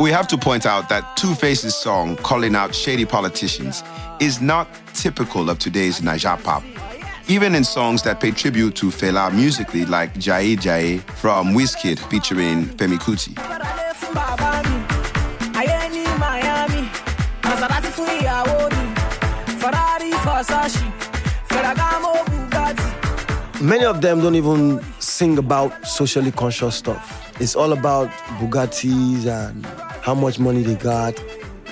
[0.01, 3.85] we have to point out that Two Face's song, calling out shady politicians,
[4.19, 6.65] is not typical of today's Naija pop.
[7.29, 12.65] Even in songs that pay tribute to Fela musically, like Jaiye Jaiye from Wizkid featuring
[12.65, 13.35] Femi Kuti.
[20.45, 20.85] Versace
[21.49, 23.63] ferragamo bugatti.
[23.63, 27.33] Many of them don't even sing about socially conscious stuff.
[27.41, 29.65] It's all about Bugattis and
[30.03, 31.19] how much money they got.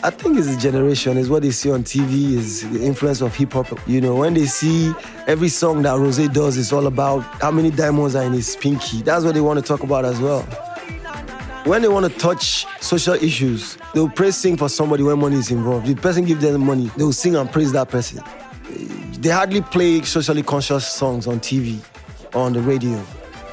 [0.03, 3.37] I think it's a generation, it's what they see on TV, is the influence of
[3.37, 3.69] hip hop.
[3.87, 4.93] You know, when they see
[5.27, 9.03] every song that Ross does is all about how many diamonds are in his pinky.
[9.03, 10.43] That's what they want to talk about as well.
[11.65, 15.51] When they want to touch social issues, they'll praise sing for somebody when money is
[15.51, 15.87] involved.
[15.87, 18.21] The person gives them money, they'll sing and praise that person.
[19.21, 21.79] They hardly play socially conscious songs on TV
[22.35, 23.03] or on the radio.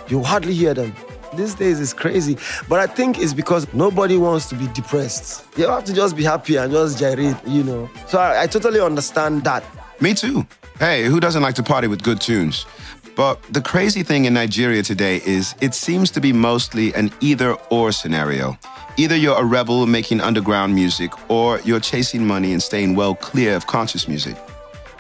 [0.08, 0.94] You hardly hear them.
[1.36, 2.38] These days it's crazy.
[2.68, 5.46] But I think it's because nobody wants to be depressed.
[5.58, 7.90] You have to just be happy and just gyrate, you know.
[8.08, 9.64] So I, I totally understand that.
[10.02, 10.48] Me too.
[10.80, 12.66] Hey, who doesn't like to party with good tunes?
[13.16, 17.56] But the crazy thing in Nigeria today is it seems to be mostly an either
[17.70, 18.58] or scenario.
[18.98, 23.56] Either you're a rebel making underground music, or you're chasing money and staying well clear
[23.56, 24.38] of conscious music.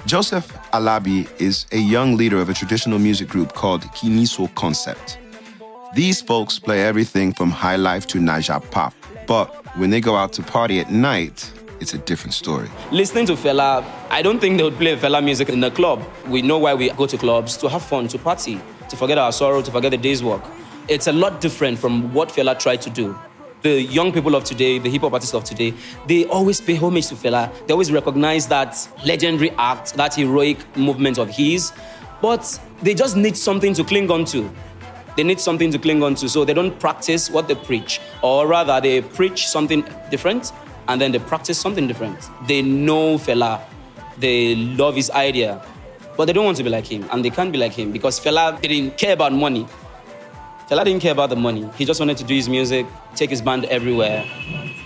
[0.05, 5.19] Joseph Alabi is a young leader of a traditional music group called Kiniso Concept.
[5.93, 8.93] These folks play everything from high life to Naija pop.
[9.27, 12.69] But when they go out to party at night, it's a different story.
[12.91, 16.03] Listening to Fela, I don't think they would play Fela music in the club.
[16.27, 19.31] We know why we go to clubs to have fun, to party, to forget our
[19.31, 20.43] sorrow, to forget the day's work.
[20.89, 23.15] it's a lot different from what Fela tried to do.
[23.61, 25.73] The young people of today, the hip hop artists of today,
[26.07, 27.51] they always pay homage to Fela.
[27.67, 31.73] They always recognize that legendary act, that heroic movement of his,
[32.21, 34.49] but they just need something to cling on to.
[35.17, 38.47] They need something to cling on to, so they don't practice what they preach, or
[38.47, 40.53] rather, they preach something different
[40.87, 42.29] and then they practice something different.
[42.47, 43.61] They know Fela,
[44.17, 45.61] they love his idea,
[46.15, 48.19] but they don't want to be like him, and they can't be like him because
[48.21, 49.67] Fela didn't care about money.
[50.69, 51.67] Fela didn't care about the money.
[51.79, 54.23] He just wanted to do his music, take his band everywhere,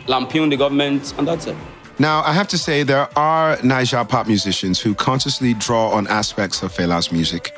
[0.07, 1.57] lampoon the government, and that's it.
[1.99, 6.63] Now, I have to say, there are Naija pop musicians who consciously draw on aspects
[6.63, 7.53] of Fela's music,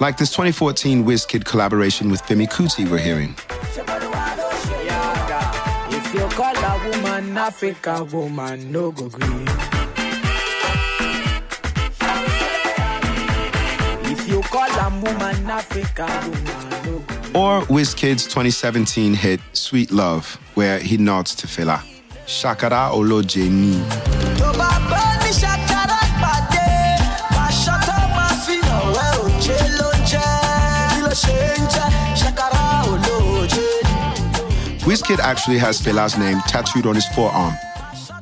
[0.00, 3.36] like this 2014 WizKid collaboration with Femi Kuti we're hearing.
[5.92, 9.46] If you call a woman Africa woman, no go green.
[14.10, 16.89] If you call a woman Africa woman, no go
[17.34, 21.80] Or WizKid's 2017 hit Sweet Love, where he nods to Fela.
[22.26, 23.78] Shakara Olojeni.
[24.38, 26.68] tó bá bẹ́ ní ṣàkàrà pàdé
[27.46, 30.28] aṣọ tó máa fi hàn wẹ́ òjé ló ń jẹ́
[30.90, 31.88] kí ló ṣe ń jẹ́
[32.20, 33.68] ṣàkàrà olóòjé.
[34.86, 37.54] WizKid actually has Fela's name tattooed on his forearm.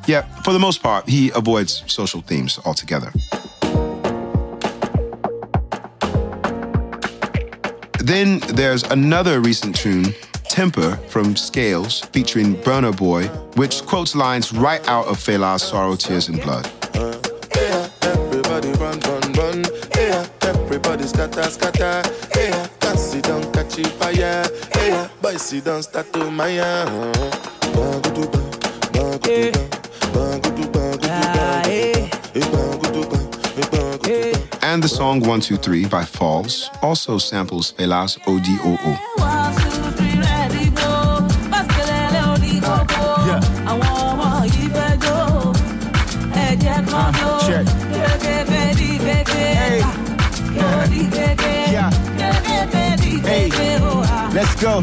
[0.07, 3.13] Yeah, for the most part, he avoids social themes altogether.
[8.09, 10.15] Then there's another recent tune,
[10.49, 16.29] Temper from Skales, featuring Burna Boy, which quotes lines right out of Fela's Sorrow, Tears,
[16.31, 16.65] and Blood.
[18.01, 19.65] Everybody run, run, run.
[19.95, 22.03] Yeah, everybody scatter, scatter.
[22.35, 24.43] Yeah, can't sit down, catch it fire.
[24.77, 26.87] Yeah, boy, sit down, start to maya.
[27.77, 28.51] Bangudu bang,
[28.95, 29.69] bangudu bang,
[30.15, 33.28] bangudu bangudu bang, eh, bangudu bang, eh, bangudu bang.
[34.71, 39.58] And the song 123 by Falz also samples Fela's ODOO.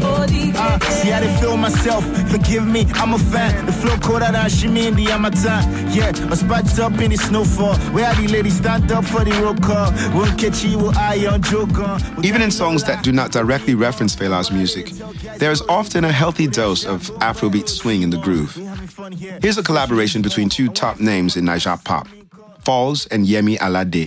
[0.02, 0.36] Let's.
[0.58, 2.04] Uh, see how they feel myself.
[2.30, 3.66] Forgive me, I'm a fan.
[3.66, 5.62] The flow caught out on shimmy in the Amazon.
[5.92, 7.76] Yeah, a spot up in the snowfall.
[7.92, 9.92] Where are the ladies stand up for the roll call?
[10.14, 12.00] Won't catch you with eye on joke on.
[12.24, 14.90] Even in songs that do not directly reference Fela's music,
[15.38, 18.54] there is often a healthy dose of Afrobeat swing in the groove.
[19.42, 22.08] Here's a collaboration between two top names in Naija pop,
[22.64, 24.06] Falz and Yemi Alade.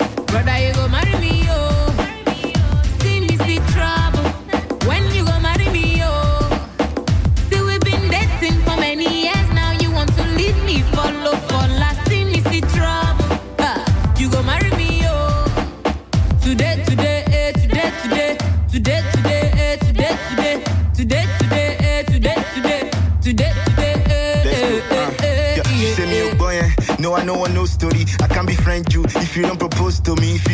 [29.30, 30.49] If you don't propose to me.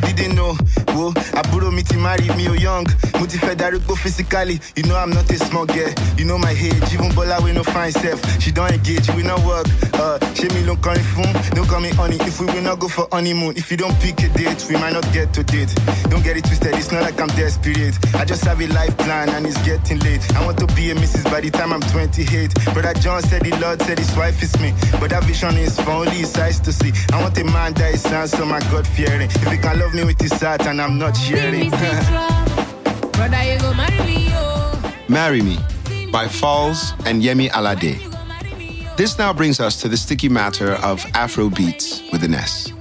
[1.85, 2.85] Me to marry me or young.
[3.19, 5.93] Muti Federico physically, you know I'm not a small girl.
[6.17, 8.19] You know my age, even Bola we no fine self.
[8.41, 9.67] She don't engage, we not work.
[9.93, 12.17] Uh, she me don't call phone, don't call me honey.
[12.21, 14.93] If we will not go for honeymoon, if you don't pick a date, we might
[14.93, 15.73] not get to date.
[16.09, 17.97] Don't get it twisted, it's not like I'm desperate.
[18.15, 20.21] I just have a life plan and it's getting late.
[20.35, 21.25] I want to be a Mrs.
[21.25, 22.53] by the time I'm 28.
[22.73, 24.73] Brother John said the Lord said his wife is me.
[24.99, 26.91] But that vision is for only his eyes to see.
[27.13, 29.29] I want a man that is handsome and God fearing.
[29.29, 31.74] If he can love me with his heart and I'm not sharing.
[33.77, 35.07] Marry me.
[35.09, 35.57] Marry Me
[36.11, 38.95] by Falz and Yemi Alade.
[38.95, 42.71] This now brings us to the sticky matter of Afro beats with an S.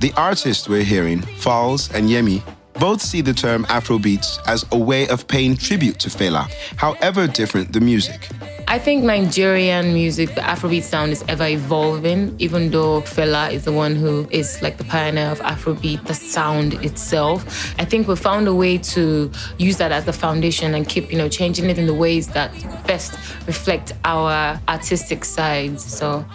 [0.00, 2.42] The artists we're hearing, Falz and Yemi,
[2.78, 7.72] both see the term Afrobeats as a way of paying tribute to Fela, however different
[7.72, 8.28] the music.
[8.68, 13.72] I think Nigerian music, the Afrobeat sound is ever evolving, even though Fela is the
[13.72, 17.72] one who is like the pioneer of Afrobeat, the sound itself.
[17.78, 21.16] I think we found a way to use that as the foundation and keep, you
[21.16, 22.50] know, changing it in the ways that
[22.88, 23.12] best
[23.46, 25.84] reflect our artistic sides.
[25.84, 26.26] So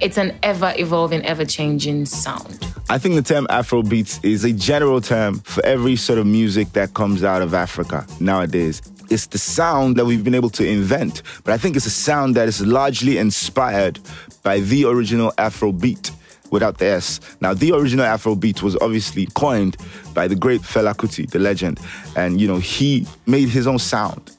[0.00, 2.64] it's an ever evolving, ever changing sound.
[2.88, 6.94] I think the term Afrobeats is a general term for every sort of music that
[6.94, 8.80] comes out of Africa nowadays.
[9.10, 12.36] It's the sound that we've been able to invent, but I think it's a sound
[12.36, 13.98] that is largely inspired
[14.44, 16.12] by the original Afrobeat
[16.52, 17.20] without the S.
[17.40, 19.76] Now, the original Afrobeat was obviously coined
[20.14, 21.80] by the great Fela Kuti, the legend,
[22.14, 24.36] and you know he made his own sound.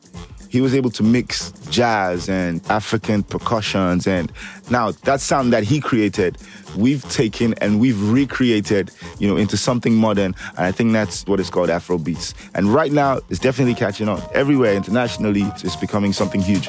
[0.51, 4.05] He was able to mix jazz and African percussions.
[4.05, 4.29] And
[4.69, 6.37] now that sound that he created,
[6.75, 10.35] we've taken and we've recreated, you know, into something modern.
[10.57, 12.33] And I think that's what is called Afro beats.
[12.53, 14.21] And right now, it's definitely catching on.
[14.33, 16.67] Everywhere internationally, it's becoming something huge.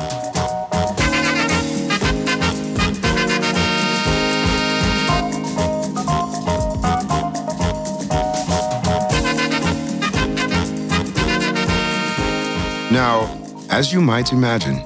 [12.93, 13.42] Now,
[13.73, 14.83] as you might imagine,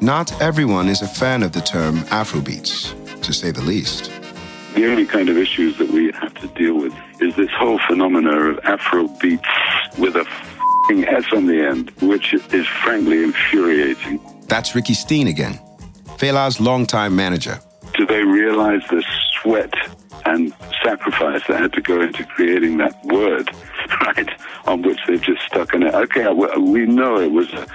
[0.00, 4.10] not everyone is a fan of the term Afrobeats, to say the least.
[4.74, 8.50] The only kind of issues that we have to deal with is this whole phenomena
[8.50, 9.48] of Afro beats
[9.98, 10.24] with a
[10.86, 14.20] fing S on the end, which is frankly infuriating.
[14.46, 15.58] That's Rikki Stein again,
[16.18, 17.58] Fela's longtime manager.
[17.94, 19.02] Do they realize the
[19.40, 19.72] sweat
[20.26, 20.52] and
[20.84, 23.50] sacrifice that had to go into creating that word,
[24.02, 24.28] right?
[24.66, 25.94] On which they've just stuck in it.
[25.94, 27.66] Okay, we- we know it was a,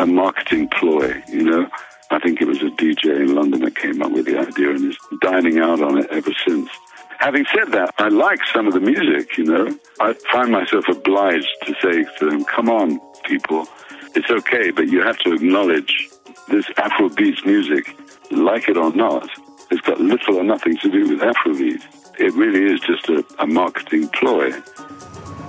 [0.00, 1.68] a marketing ploy, you know.
[2.10, 4.90] I think it was a DJ in London that came up with the idea and
[4.90, 6.70] is dining out on it ever since.
[7.18, 9.78] Having said that, I like some of the music, you know.
[10.00, 13.68] I find myself obliged to say to them, come on, people,
[14.14, 16.08] it's okay, but you have to acknowledge
[16.48, 17.94] this Afrobeat music,
[18.30, 19.28] like it or not,
[19.70, 21.82] it's got little or nothing to do with Afrobeat.
[22.18, 24.52] It really is just a, a marketing ploy.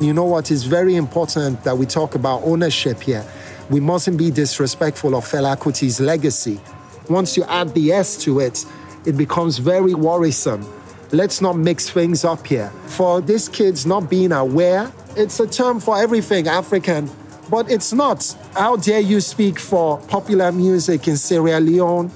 [0.01, 3.25] You know what is very important that we talk about ownership here.
[3.71, 6.59] We mustn't be disrespectful of Fela Kuti's legacy.
[7.07, 8.65] Once you add the S to it,
[9.05, 10.67] it becomes very worrisome.
[11.13, 12.69] Let's not mix things up here.
[12.87, 17.09] For these kids not being aware, it's a term for everything African,
[17.49, 18.35] but it's not.
[18.55, 22.11] How dare you speak for popular music in Sierra Leone,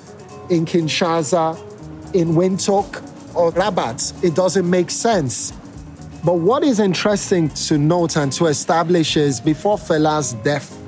[0.50, 1.58] in Kinshasa,
[2.14, 4.26] in Windhoek, or Rabat?
[4.26, 5.54] It doesn't make sense.
[6.26, 10.82] But what is interesting to note and to establish is before Fela's death,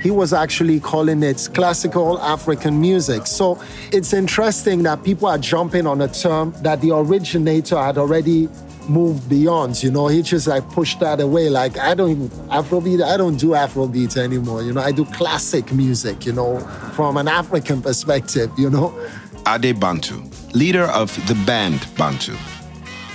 [0.00, 3.26] he was actually calling it classical African music.
[3.26, 3.60] So
[3.92, 8.48] it's interesting that people are jumping on a term that the originator had already
[8.88, 9.82] moved beyond.
[9.82, 11.48] You know, he just like pushed that away.
[11.48, 14.62] Like, I don't even, Afrobeat, I don't do Afrobeat anymore.
[14.62, 16.60] You know, I do classic music, you know,
[16.94, 18.98] from an African perspective, you know.
[19.46, 20.22] Ade Bantu,
[20.54, 22.36] leader of the band Bantu.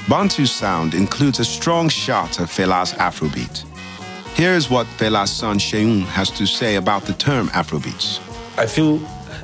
[0.09, 3.65] Bantu's sound includes a strong shot of Fela's Afrobeat.
[4.35, 8.19] Here is what Fela's son Seun has to say about the term Afrobeats.
[8.57, 8.97] I feel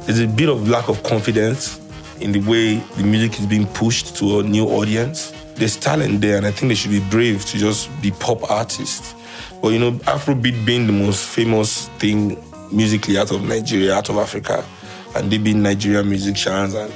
[0.06, 1.80] there's a bit of lack of confidence
[2.20, 5.32] in the way the music is being pushed to a new audience.
[5.54, 9.14] There's talent there, and I think they should be brave to just be pop artists.
[9.62, 14.18] But you know, Afrobeat being the most famous thing musically out of Nigeria, out of
[14.18, 14.66] Africa,
[15.16, 16.92] and they being Nigerian musicians, and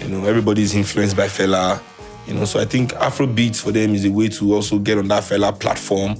[0.00, 1.82] you know, everybody's influenced by Fela.
[2.26, 5.08] You know, so I think Afrobeat for them is a way to also get on
[5.08, 6.16] that Fela platform.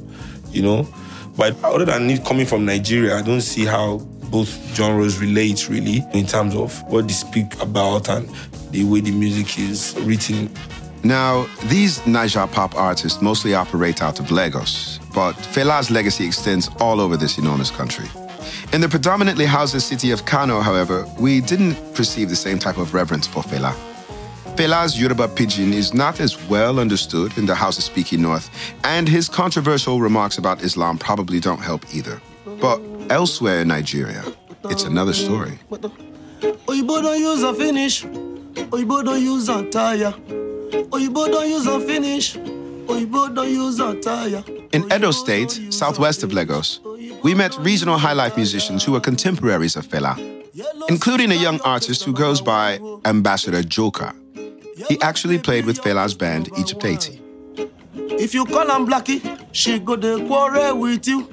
[0.50, 0.88] You know,
[1.36, 3.98] but other than it coming from Nigeria, I don't see how
[4.30, 8.28] both genres relate really in terms of what they speak about and
[8.70, 10.50] the way the music is written.
[11.04, 17.00] Now, these Naija pop artists mostly operate out of Lagos, but Fela's legacy extends all
[17.00, 18.06] over this enormous country.
[18.72, 22.94] In the predominantly Hausa city of Kano, however, we didn't perceive the same type of
[22.94, 23.74] reverence for Fela.
[24.56, 28.48] Fela's Yoruba pidgin is not as well understood in the Hausa speaking North,
[28.84, 32.22] and his controversial remarks about Islam probably don't help either.
[32.58, 32.80] But
[33.10, 34.24] elsewhere in Nigeria,
[34.70, 35.58] it's another story.
[35.70, 38.04] Oyibo don't use a finish.
[38.04, 40.12] Oyibo don't use a tire.
[40.90, 42.36] Oyibo don't use a finish.
[42.36, 44.42] Oyibo don't use a tire.
[44.72, 46.80] In Edo State, southwest of Lagos,
[47.22, 50.16] we met regional highlife musicians who were contemporaries of Fela,
[50.88, 54.14] including a young artist who goes by Ambassador Joker.
[54.76, 57.20] He actually played with Fela's band, Egypt 80.
[57.94, 61.26] If you call am Blackie, she go dey quarrel with you.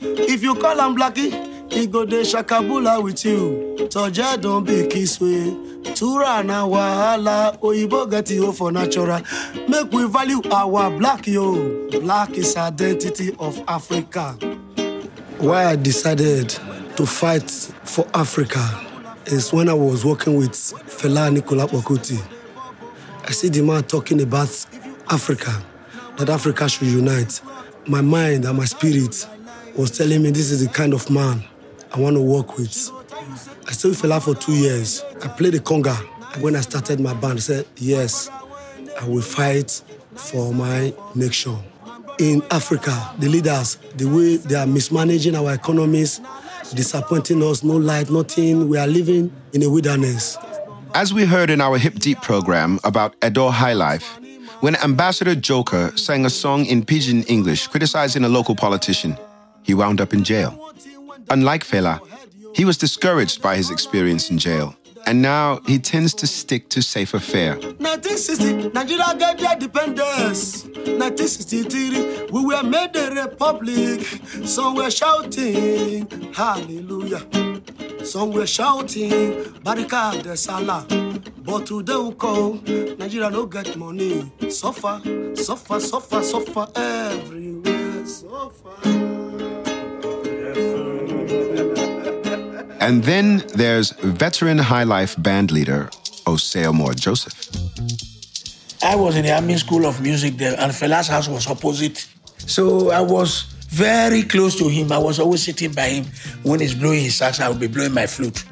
[0.00, 3.76] If you call am Blackie, he go dey shakabula with you.
[3.88, 5.56] Toje don be kiss way.
[5.94, 9.22] Tura na wahala, oyibo get you for natural.
[9.68, 11.54] Make we value our black yo.
[11.54, 12.00] Oh.
[12.00, 14.32] Black is identity of Africa.
[15.38, 16.48] Why I decided
[16.96, 17.48] to fight
[17.84, 18.84] for Africa
[19.26, 22.20] is when I was working with Fela Anikulapo Kuti.
[23.28, 24.48] I see the man talking about
[25.10, 25.62] Africa,
[26.16, 27.40] that Africa should unite.
[27.86, 29.26] My mind and my spirit
[29.76, 31.44] was telling me this is the kind of man
[31.92, 32.90] I want to work with.
[33.66, 35.02] I stayed with Fela for two years.
[35.24, 35.96] I played the conga.
[36.40, 38.30] When I started my band, I said, yes,
[39.00, 39.82] I will fight
[40.14, 41.58] for my nation.
[42.18, 46.20] In Africa, the leaders, the way they are mismanaging our economies,
[46.74, 48.68] disappointing us, no light, nothing.
[48.68, 50.38] We are living in a wilderness.
[50.96, 54.18] As we heard in our Hip Deep program about Edo High Life,
[54.60, 59.14] when Ambassador Joker sang a song in pidgin English criticizing a local politician,
[59.62, 60.72] he wound up in jail.
[61.28, 62.00] Unlike Fela,
[62.54, 64.74] He was discouraged by his experience in jail,
[65.06, 67.54] and now he tends to stick to safer fare.
[67.54, 70.64] 1960, Nigeria get their independence.
[70.64, 74.00] 1963, we were made a republic.
[74.44, 77.22] Some were shouting, Hallelujah.
[78.04, 79.32] Some were shouting,
[79.64, 80.86] Barika de Salah.
[81.38, 82.54] But today we call
[82.98, 84.30] Nigeria no get money.
[84.50, 85.00] Suffer,
[85.34, 88.06] suffer, suffer, suffer everywhere.
[88.06, 89.25] Suffer.
[92.80, 95.90] And then there's veteran High Life band leader
[96.72, 97.50] Moore Joseph.
[98.82, 102.06] I was in the Army School of Music there, and Fela's house was opposite.
[102.38, 104.92] So I was very close to him.
[104.92, 106.04] I was always sitting by him.
[106.42, 108.44] When he's blowing his sax, I would be blowing my flute.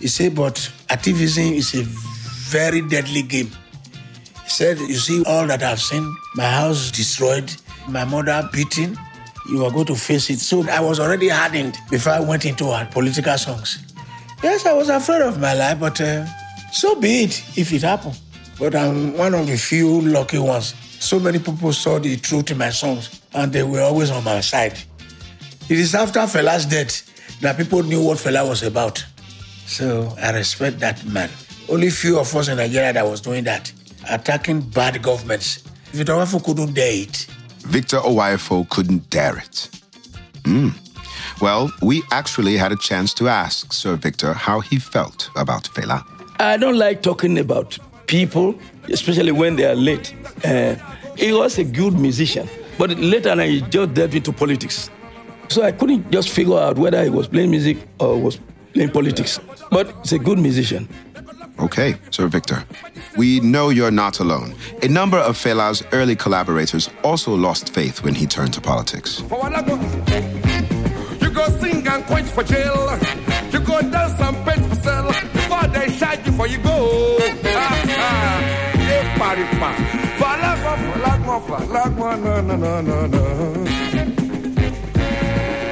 [0.00, 3.50] He said, but activism is a very deadly game.
[4.44, 7.50] He said, you see all that I've seen, my house destroyed,
[7.88, 8.98] my mother beaten,
[9.48, 10.38] you are going to face it.
[10.40, 13.78] So I was already hardened before I went into political songs.
[14.42, 16.26] Yes, I was afraid of my life, but uh,
[16.72, 18.18] so be it if it happened.
[18.58, 20.74] But I'm one of the few lucky ones.
[21.00, 24.40] So many people saw the truth in my songs, and they were always on my
[24.40, 24.78] side.
[25.68, 29.04] It is after Fela's death that people knew what Fela was about.
[29.66, 31.30] So I respect that man.
[31.68, 33.72] Only few of us in Nigeria that was doing that,
[34.08, 35.62] attacking bad governments.
[35.92, 37.26] Uwaifo couldn't dare it.
[37.64, 39.68] Victor Uwaifo couldn't dare it.
[40.44, 40.68] Hmm.
[41.40, 46.04] Well, we actually had a chance to ask Sir Victor how he felt about Fela.
[46.38, 48.54] I don't like talking about people,
[48.88, 50.14] especially when they are late.
[50.44, 50.74] Uh,
[51.16, 52.48] he was a good musician,
[52.78, 54.90] but later on he just delved into politics.
[55.48, 58.38] So I couldn't just figure out whether he was playing music or was
[58.72, 59.40] playing politics.
[59.70, 60.88] But he's a good musician.
[61.60, 62.64] Okay, Sir Victor.
[63.16, 64.54] We know you're not alone.
[64.82, 69.20] A number of Fela's early collaborators also lost faith when he turned to politics.
[69.20, 69.28] You
[71.30, 72.98] go sing and quench for jail.
[73.52, 74.36] You go dance and
[74.68, 75.06] for sale.
[75.32, 75.90] Before they
[76.26, 77.18] you for you go.
[77.46, 78.40] Ah, ah.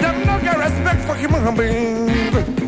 [0.00, 2.61] Them no get respect for human beings.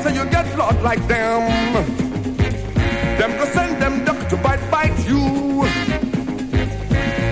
[0.00, 1.42] Say you get blood like them.
[3.18, 5.62] Them go send them duck to bite bite you.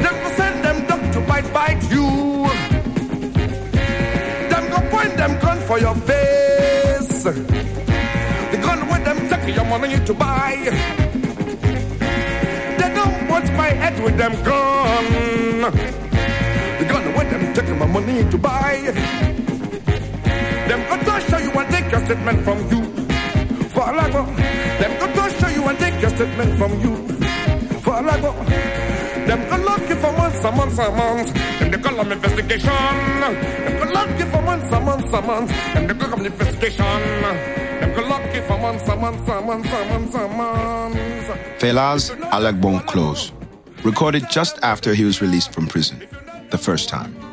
[0.05, 2.47] Them go send them duck to bite bite you.
[4.51, 7.25] Them go point them gun for your face.
[7.25, 10.55] The gun with them take your money to buy.
[12.79, 15.73] They don't want my head with them gun.
[16.79, 19.40] The gun with them take my money to buy.
[20.71, 22.81] Them go to show you and take your statement from you.
[23.75, 24.37] For Alagbon.
[24.79, 26.95] Them go to show you and take your statement from you.
[27.81, 28.47] For Alagbon.
[29.27, 31.33] Them go looking for months and months and months.
[31.61, 32.71] And they call them investigation.
[32.71, 35.53] Them go looking for months and months and months.
[35.75, 36.85] And they call them investigation.
[36.85, 41.29] Them go looking for months and months and months and months and months.
[41.61, 43.33] Fela's Alagbon Close,
[43.83, 46.01] recorded just after he was released from prison,
[46.51, 47.30] the first time.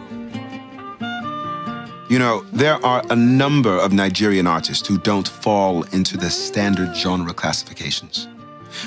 [2.10, 6.96] You know, there are a number of Nigerian artists who don't fall into the standard
[6.96, 8.30] genre classifications.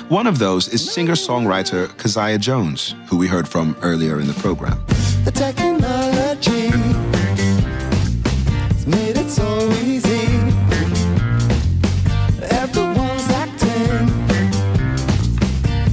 [0.09, 4.33] One of those is singer songwriter Keziah Jones, who we heard from earlier in the
[4.33, 4.83] program.
[5.23, 6.69] The technology
[8.73, 10.25] has made it so easy.
[12.49, 14.09] Everyone's acting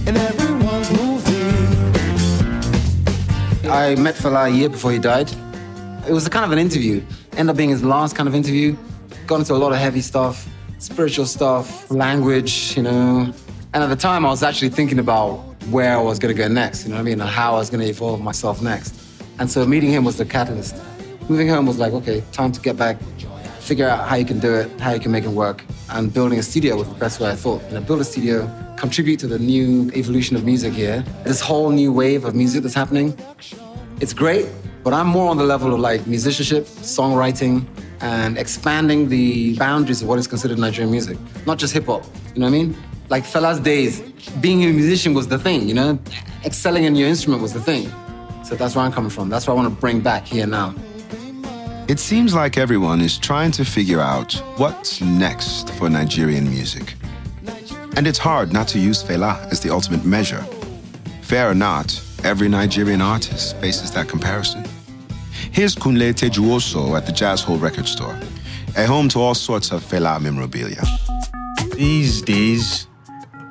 [0.06, 1.66] and everyone's moving.
[3.70, 5.30] I met Fela a year before he died.
[6.08, 7.02] It was a kind of an interview.
[7.32, 8.76] Ended up being his last kind of interview.
[9.26, 10.48] Got into a lot of heavy stuff,
[10.78, 13.32] spiritual stuff, language, you know.
[13.74, 15.38] And at the time, I was actually thinking about
[15.70, 17.58] where I was going to go next, you know what I mean, and how I
[17.58, 18.94] was going to evolve myself next.
[19.38, 20.76] And so meeting him was the catalyst.
[21.28, 22.98] Moving home was like, okay, time to get back,
[23.60, 25.62] figure out how you can do it, how you can make it work.
[25.90, 27.62] And building a studio was the best way I thought.
[27.68, 31.04] You know, build a studio, contribute to the new evolution of music here.
[31.24, 33.16] This whole new wave of music that's happening.
[34.00, 34.48] It's great,
[34.82, 37.66] but I'm more on the level of like musicianship, songwriting,
[38.00, 41.18] and expanding the boundaries of what is considered Nigerian music.
[41.46, 42.04] Not just hip hop,
[42.34, 42.76] you know what I mean?
[43.08, 44.00] Like Fela's days,
[44.40, 45.98] being a musician was the thing, you know?
[46.44, 47.90] Excelling in your instrument was the thing.
[48.44, 49.28] So that's where I'm coming from.
[49.28, 50.74] That's what I want to bring back here now.
[51.88, 56.94] It seems like everyone is trying to figure out what's next for Nigerian music.
[57.96, 60.44] And it's hard not to use Fela as the ultimate measure.
[61.22, 61.90] Fair or not,
[62.24, 64.64] every Nigerian artist faces that comparison.
[65.52, 68.18] Here's Kunle Tejuoso at the Jazz Hole Record Store,
[68.76, 70.82] a home to all sorts of Fela memorabilia.
[71.74, 72.86] These days,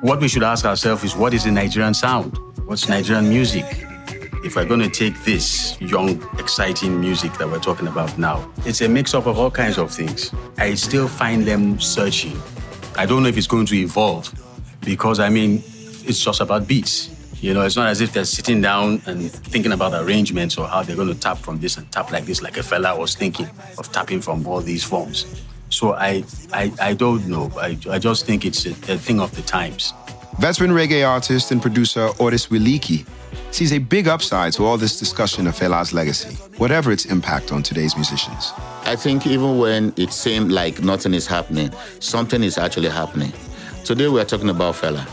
[0.00, 2.38] what we should ask ourselves is what is the Nigerian sound?
[2.66, 3.84] What's Nigerian music?
[4.44, 8.80] if we're going to take this young, exciting music that we're talking about now, it's
[8.80, 10.32] a mix up of all kinds of things.
[10.56, 12.40] I still find them searching.
[12.96, 14.32] I don't know if it's going to evolve
[14.80, 15.62] because, I mean,
[16.04, 17.17] it's just about beats.
[17.40, 20.82] You know, it's not as if they're sitting down and thinking about arrangements or how
[20.82, 23.48] they're going to tap from this and tap like this, like a fella was thinking
[23.78, 25.40] of tapping from all these forms.
[25.70, 27.50] So I, I, I don't know.
[27.56, 29.92] I, I just think it's a, a thing of the times.
[30.40, 33.06] Veteran reggae artist and producer Orits Williki
[33.52, 37.62] sees a big upside to all this discussion of Fela's legacy, whatever its impact on
[37.62, 38.52] today's musicians.
[38.84, 41.70] I think even when it seemed like nothing is happening,
[42.00, 43.32] something is actually happening.
[43.84, 45.06] Today we are talking about Fela.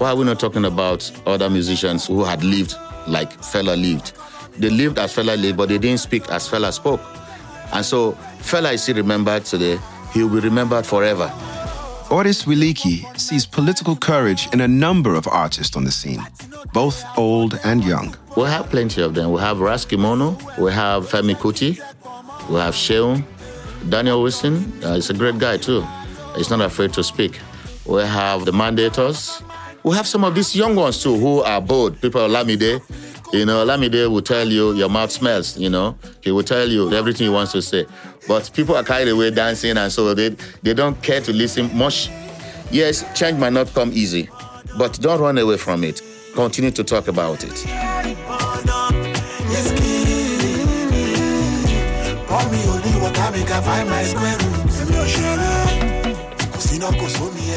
[0.00, 2.74] Why are we not talking about other musicians who had lived
[3.06, 4.14] like Fela lived?
[4.56, 7.02] They lived as Fela lived, but they didn't speak as Fela spoke.
[7.74, 9.78] And so Fela is still remembered today.
[10.14, 11.30] He will be remembered forever.
[12.10, 16.26] Orits Williki sees political courage in a number of artists on the scene,
[16.72, 18.16] both old and young.
[18.38, 19.32] We have plenty of them.
[19.32, 21.78] We have Ras Kimono, we have Femi Kuti,
[22.48, 23.22] we have Seun,
[23.90, 24.82] Daniel Wilson.
[24.82, 25.84] Uh, he's a great guy too.
[26.36, 27.38] He's not afraid to speak.
[27.84, 29.42] We have the Mandators.
[29.82, 32.00] We have some of these young ones too who are bold.
[32.00, 32.82] People like Lamide.
[33.32, 35.96] You know, Lamide will tell you your mouth smells, you know.
[36.20, 37.86] He will tell you everything he wants to say.
[38.28, 40.30] But people are carried away dancing and so they,
[40.62, 42.10] they don't care to listen much.
[42.70, 44.28] Yes, change might not come easy,
[44.76, 46.02] but don't run away from it.
[46.34, 47.64] Continue to talk about it.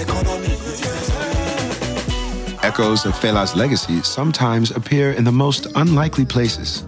[0.07, 0.23] Call
[2.63, 6.85] Echoes of Fela's legacy sometimes appear in the most unlikely places.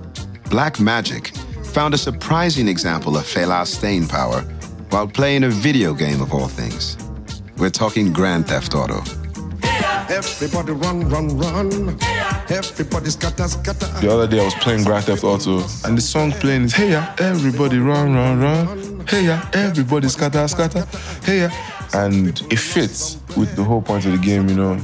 [0.50, 1.36] Black Magic
[1.74, 4.40] found a surprising example of Fela's staying power
[4.92, 6.98] while playing a video game of all things.
[7.58, 9.04] We're talking Grand Theft Auto.
[10.08, 12.00] Everybody run, run, run.
[12.50, 13.88] Everybody scatter, scatter.
[14.00, 16.92] The other day I was playing Grand Theft Auto and the song playing is Hey
[16.92, 19.06] ya, everybody run, run, run.
[19.08, 20.86] Hey ya, everybody scatter, scatter.
[21.26, 21.50] Hey ya.
[21.94, 24.80] And it fits with the whole point of the game, you know.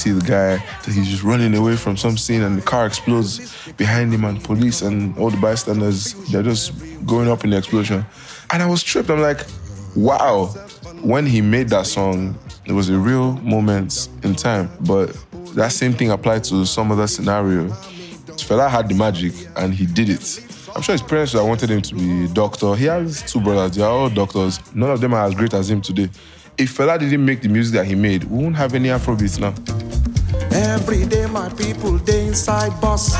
[0.00, 3.70] See the guy, that he's just running away from some scene and the car explodes
[3.72, 6.72] behind him and police and all the bystanders, they're just
[7.04, 8.06] going up in the explosion.
[8.50, 9.10] And I was tripped.
[9.10, 9.44] I'm like,
[9.94, 10.46] wow.
[11.02, 14.70] When he made that song, it was a real moment in time.
[14.80, 15.14] But
[15.54, 17.68] that same thing applied to some other scenario.
[18.38, 20.46] Fela had the magic and he did it.
[20.74, 22.74] I'm sure his parents have wanted him to be a doctor.
[22.74, 24.60] He has two brothers, they are all doctors.
[24.74, 26.08] None of them are as great as him today.
[26.60, 29.54] If Fela didn't make the music that he made, we wouldn't have any Afrobeats now.
[30.52, 33.16] Every day my people they inside bus.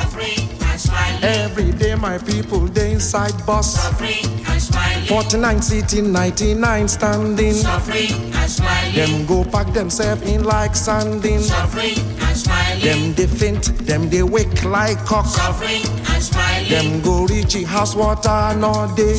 [1.22, 3.78] Every day my people they inside bus.
[5.08, 7.56] 49 sitting, 99 standing.
[8.92, 11.40] Them go pack themselves in like sanding.
[12.82, 15.24] Them they faint, them they wake like cock.
[16.68, 19.16] Them go reach house water no day.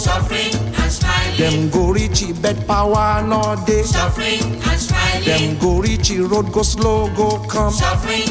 [1.41, 3.81] Them go reach bed power no day.
[5.25, 7.73] Them go reach road go slow go come.
[7.73, 8.29] suffering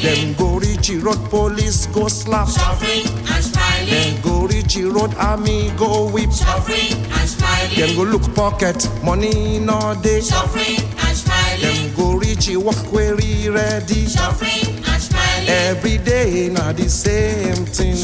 [0.00, 2.48] Them go reach road police go slap.
[2.48, 3.90] Suffering and smiling.
[3.90, 6.32] Them go reach road army go whip.
[6.32, 7.76] Suffering and smiling.
[7.76, 10.20] Them go look pocket money no day.
[10.20, 11.60] Suffering and smiling.
[11.60, 14.06] Them go reach work query ready.
[14.06, 15.48] Suffering and smiling.
[15.48, 17.98] Every day na the same thing.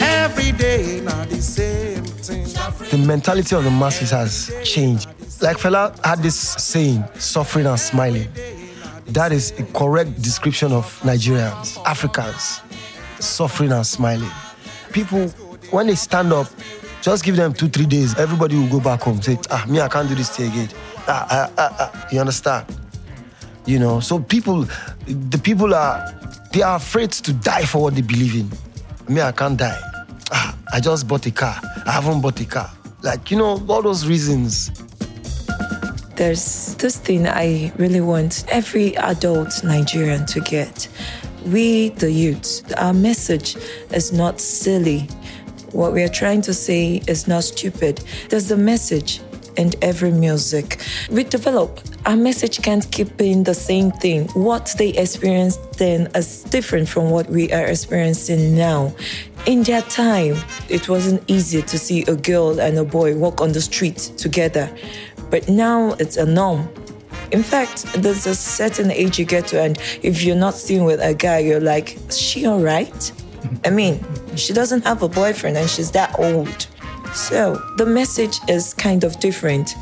[0.00, 2.15] Every day na the same.
[2.90, 5.08] The mentality of the masses has changed.
[5.42, 8.28] Like Fela had this saying, suffering and smiling.
[9.08, 12.60] That is a correct description of Nigerians, Africans,
[13.20, 14.30] suffering and smiling.
[14.92, 15.28] People,
[15.70, 16.48] when they stand up,
[17.02, 19.22] just give them two, three days, everybody will go back home.
[19.22, 20.68] Say, ah, me, I can't do this thing again.
[21.06, 22.08] Ah, ah, ah, ah.
[22.10, 22.66] You understand?
[23.64, 24.66] You know, so people,
[25.06, 26.12] the people are,
[26.52, 28.50] they are afraid to die for what they believe in.
[29.14, 29.78] Me, I can't die.
[30.32, 31.60] Ah, I just bought a car.
[31.86, 32.70] I haven't bought a car.
[33.02, 34.70] Like, you know, all those reasons.
[36.16, 40.88] There's this thing I really want every adult Nigerian to get.
[41.44, 43.56] We, the youth, our message
[43.92, 45.08] is not silly.
[45.70, 48.02] What we are trying to say is not stupid.
[48.30, 49.20] There's a message
[49.56, 50.80] in every music.
[51.10, 54.28] We develop, our message can't keep being the same thing.
[54.28, 58.94] What they experienced then is different from what we are experiencing now.
[59.46, 60.36] In their time,
[60.68, 64.68] it wasn't easy to see a girl and a boy walk on the street together.
[65.30, 66.68] But now it's a norm.
[67.30, 71.00] In fact, there's a certain age you get to, and if you're not seen with
[71.00, 73.12] a guy, you're like, is she all right?
[73.64, 76.66] I mean, she doesn't have a boyfriend and she's that old.
[77.14, 79.76] So the message is kind of different.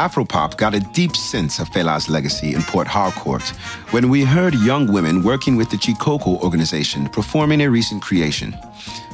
[0.00, 3.46] Afropop got a deep sense of Fela's legacy in Port Harcourt
[3.92, 8.56] when we heard young women working with the Chikoko organization performing a recent creation.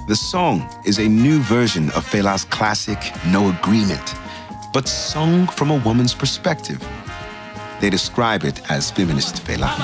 [0.06, 4.14] The song is a new version of Fela's classic No Agreement,
[4.72, 6.80] but sung from a woman's perspective.
[7.80, 9.74] They describe it as feminist Fela.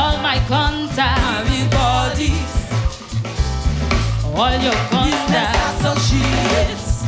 [0.00, 2.54] All my contacts, bodies.
[4.32, 7.02] All your contacts, associates.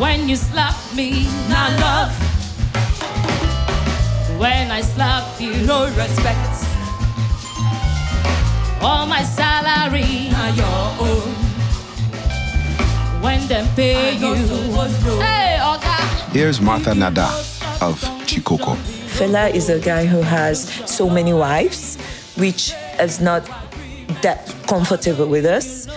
[0.00, 2.12] When you slap me, now love.
[4.40, 6.54] When I slap you, no respect.
[8.80, 11.34] All my salary, now your own
[13.20, 14.34] when them pay you.
[14.34, 15.96] Hey, Oga.
[16.32, 17.26] Here's Martha Nada
[17.82, 18.97] of Chikoko.
[19.18, 21.96] Fela is a guy who has so many wives,
[22.36, 23.44] which is not
[24.22, 25.88] that comfortable with us.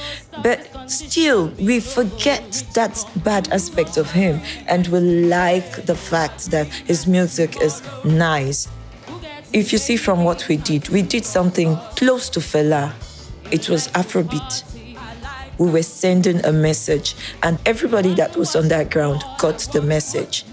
[0.42, 6.66] But still, we forget that bad aspect of him and we like the fact that
[6.66, 8.68] his music is nice.
[9.54, 12.92] If you see from what we did, we did something close to Fela.
[13.52, 14.64] It was Afrobeat.
[15.60, 17.14] We were sending a message,
[17.44, 20.44] and everybody that was on that ground got the message.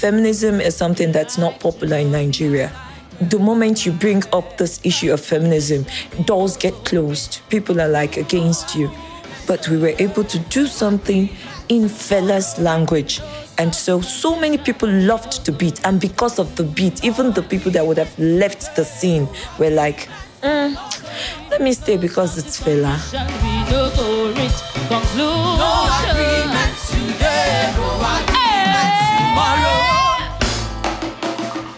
[0.00, 2.70] Feminism is something that's not popular in Nigeria.
[3.18, 5.86] The moment you bring up this issue of feminism,
[6.26, 7.40] doors get closed.
[7.48, 8.90] People are like against you.
[9.46, 11.30] But we were able to do something
[11.70, 13.22] in Fela's language.
[13.56, 15.80] And so, so many people loved the beat.
[15.86, 19.26] And because of the beat, even the people that would have left the scene
[19.58, 20.10] were like,
[20.42, 20.76] "Mm,
[21.50, 23.00] let me stay because it's Fela.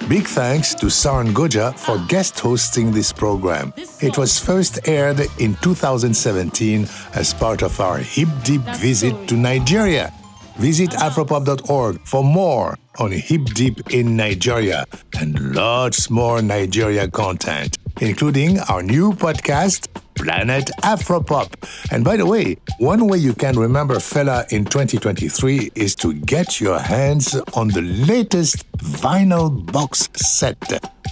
[0.08, 3.74] Big thanks to Sahr Ngaujah for guest hosting this program.
[4.00, 10.10] It was first aired in 2017 as part of our Hip Deep visit to Nigeria.
[10.56, 11.10] Visit uh-huh.
[11.10, 14.86] afropop.org for more on Hip Deep in Nigeria
[15.20, 21.48] and lots more Nigeria content, including our new podcast, Planet Afropop.
[21.92, 26.60] And by the way, one way you can remember Fela in 2023 is to get
[26.60, 30.58] your hands on the latest vinyl box set,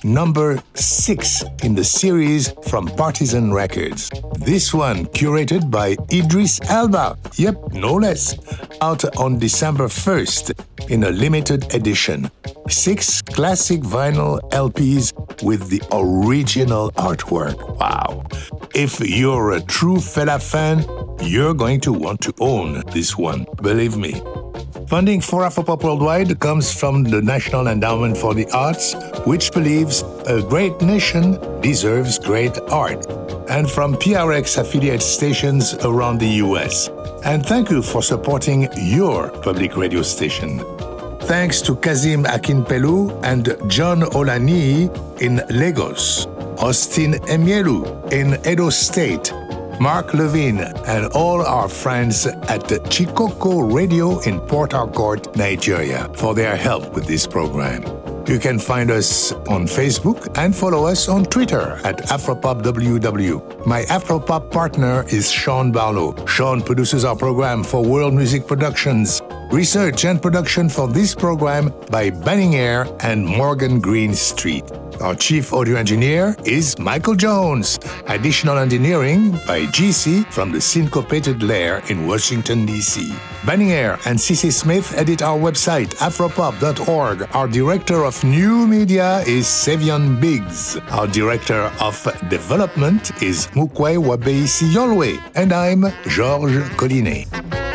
[0.04, 4.10] number six in the series from Partisan Records.
[4.38, 7.16] This one curated by Idris Elba.
[7.36, 8.36] Yep, no less.
[8.80, 10.52] Out on December 1st
[10.90, 12.30] in a limited edition.
[12.68, 15.12] Six classic vinyl LPs
[15.42, 17.56] with the original artwork.
[17.78, 18.24] Wow.
[18.74, 20.84] If you're a true Fela fan,
[21.20, 24.20] you're going to want to own this one, believe me.
[24.88, 30.40] Funding for Afropop Worldwide comes from the National Endowment for the Arts, which believes a
[30.42, 33.04] great nation deserves great art,
[33.48, 36.88] and from PRX affiliate stations around the US.
[37.24, 40.62] And thank you for supporting your public radio station.
[41.26, 44.88] Thanks to Kazim Akinpelu and John Olani
[45.20, 46.26] in Lagos,
[46.58, 49.32] Austin Emielu in Edo State,
[49.80, 56.32] Mark Levine, and all our friends at the Chikoko Radio in Port Harcourt, Nigeria, for
[56.32, 57.82] their help with this program.
[58.28, 63.66] You can find us on Facebook and follow us on Twitter at AfropopWW.
[63.66, 66.24] My Afropop partner is Sean Barlow.
[66.26, 69.22] Sean produces our program for World Music Productions.
[69.56, 74.70] Research and production for this program by Banning Eyre and Morgan Greenstreet.
[75.00, 77.78] Our chief audio engineer is Michael Jones.
[78.06, 83.16] Additional engineering by GC from the Syncopated Lair in Washington, D.C.
[83.46, 87.26] Banning Eyre and CC Smith edit our website, afropop.org.
[87.34, 90.76] Our director of new media is Sevian Biggs.
[90.90, 91.96] Our director of
[92.28, 95.16] development is Mukwe Wabeisi Yolwe.
[95.34, 97.65] And I'm Georges Collinet.